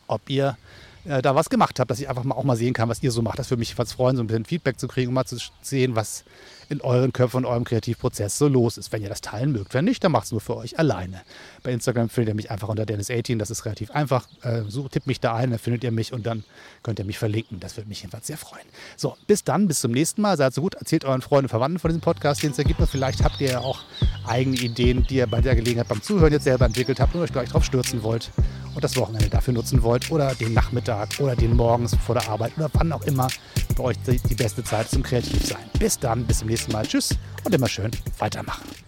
ob 0.07 0.29
ihr 0.29 0.57
äh, 1.05 1.21
da 1.21 1.35
was 1.35 1.49
gemacht 1.49 1.79
habt, 1.79 1.91
dass 1.91 1.99
ich 1.99 2.09
einfach 2.09 2.23
mal 2.23 2.35
auch 2.35 2.43
mal 2.43 2.55
sehen 2.55 2.73
kann, 2.73 2.89
was 2.89 3.01
ihr 3.03 3.11
so 3.11 3.21
macht. 3.21 3.39
Das 3.39 3.49
würde 3.49 3.59
mich 3.59 3.75
freuen, 3.75 4.15
so 4.15 4.23
ein 4.23 4.27
bisschen 4.27 4.45
Feedback 4.45 4.79
zu 4.79 4.87
kriegen 4.87 5.09
und 5.09 5.13
mal 5.15 5.25
zu 5.25 5.37
sehen, 5.61 5.95
was 5.95 6.23
in 6.69 6.81
euren 6.81 7.13
Köpfen 7.13 7.37
und 7.37 7.45
eurem 7.45 7.63
Kreativprozess 7.63 8.37
so 8.37 8.47
los 8.47 8.77
ist. 8.77 8.91
Wenn 8.91 9.01
ihr 9.01 9.09
das 9.09 9.21
teilen 9.21 9.51
mögt, 9.51 9.73
wenn 9.73 9.85
nicht, 9.85 10.03
dann 10.03 10.11
macht 10.11 10.25
es 10.25 10.31
nur 10.31 10.41
für 10.41 10.55
euch 10.57 10.79
alleine. 10.79 11.21
Bei 11.63 11.71
Instagram 11.71 12.09
findet 12.09 12.33
ihr 12.33 12.35
mich 12.35 12.51
einfach 12.51 12.67
unter 12.67 12.83
Dennis18, 12.83 13.37
das 13.37 13.49
ist 13.49 13.65
relativ 13.65 13.91
einfach. 13.91 14.27
Äh, 14.41 14.63
so 14.67 14.87
tippt 14.87 15.07
mich 15.07 15.19
da 15.19 15.35
ein, 15.35 15.51
dann 15.51 15.59
findet 15.59 15.83
ihr 15.83 15.91
mich 15.91 16.13
und 16.13 16.25
dann 16.25 16.43
könnt 16.83 16.99
ihr 16.99 17.05
mich 17.05 17.17
verlinken. 17.17 17.59
Das 17.59 17.77
würde 17.77 17.89
mich 17.89 18.01
jedenfalls 18.01 18.27
sehr 18.27 18.37
freuen. 18.37 18.65
So, 18.97 19.15
bis 19.27 19.43
dann, 19.43 19.67
bis 19.67 19.81
zum 19.81 19.91
nächsten 19.91 20.21
Mal. 20.21 20.37
Seid 20.37 20.53
so 20.53 20.61
gut, 20.61 20.75
erzählt 20.75 21.05
euren 21.05 21.21
Freunden 21.21 21.45
und 21.45 21.49
Verwandten 21.49 21.79
von 21.79 21.89
diesem 21.89 22.01
Podcast, 22.01 22.43
den 22.43 22.51
es 22.51 22.57
ergibt. 22.57 22.79
Und 22.79 22.89
vielleicht 22.89 23.23
habt 23.23 23.39
ihr 23.41 23.51
ja 23.51 23.59
auch 23.59 23.79
eigene 24.27 24.57
Ideen, 24.57 25.03
die 25.03 25.15
ihr 25.15 25.27
bei 25.27 25.41
der 25.41 25.55
Gelegenheit 25.55 25.87
beim 25.87 26.01
Zuhören 26.01 26.33
jetzt 26.33 26.43
selber 26.43 26.65
entwickelt 26.65 26.99
habt 26.99 27.15
und 27.15 27.21
euch 27.21 27.31
gleich 27.31 27.49
drauf 27.49 27.63
stürzen 27.63 28.03
wollt 28.03 28.31
und 28.75 28.83
das 28.83 28.95
Wochenende 28.97 29.29
dafür 29.29 29.53
nutzen 29.53 29.81
wollt 29.81 30.11
oder 30.11 30.35
den 30.35 30.53
Nachmittag 30.53 31.09
oder 31.19 31.35
den 31.35 31.55
morgens 31.55 31.95
vor 31.95 32.15
der 32.15 32.29
Arbeit 32.29 32.51
oder 32.57 32.69
wann 32.73 32.91
auch 32.91 33.03
immer 33.03 33.27
bei 33.75 33.83
euch 33.83 33.97
die, 34.05 34.19
die 34.19 34.35
beste 34.35 34.63
Zeit 34.63 34.89
zum 34.89 35.01
Kreativsein. 35.01 35.63
Bis 35.79 35.97
dann, 35.97 36.25
bis 36.25 36.39
zum 36.39 36.49
nächsten 36.55 36.71
Mal. 36.71 36.87
Tschüss 36.87 37.09
und 37.43 37.53
immer 37.53 37.67
schön 37.67 37.91
weitermachen. 38.17 38.84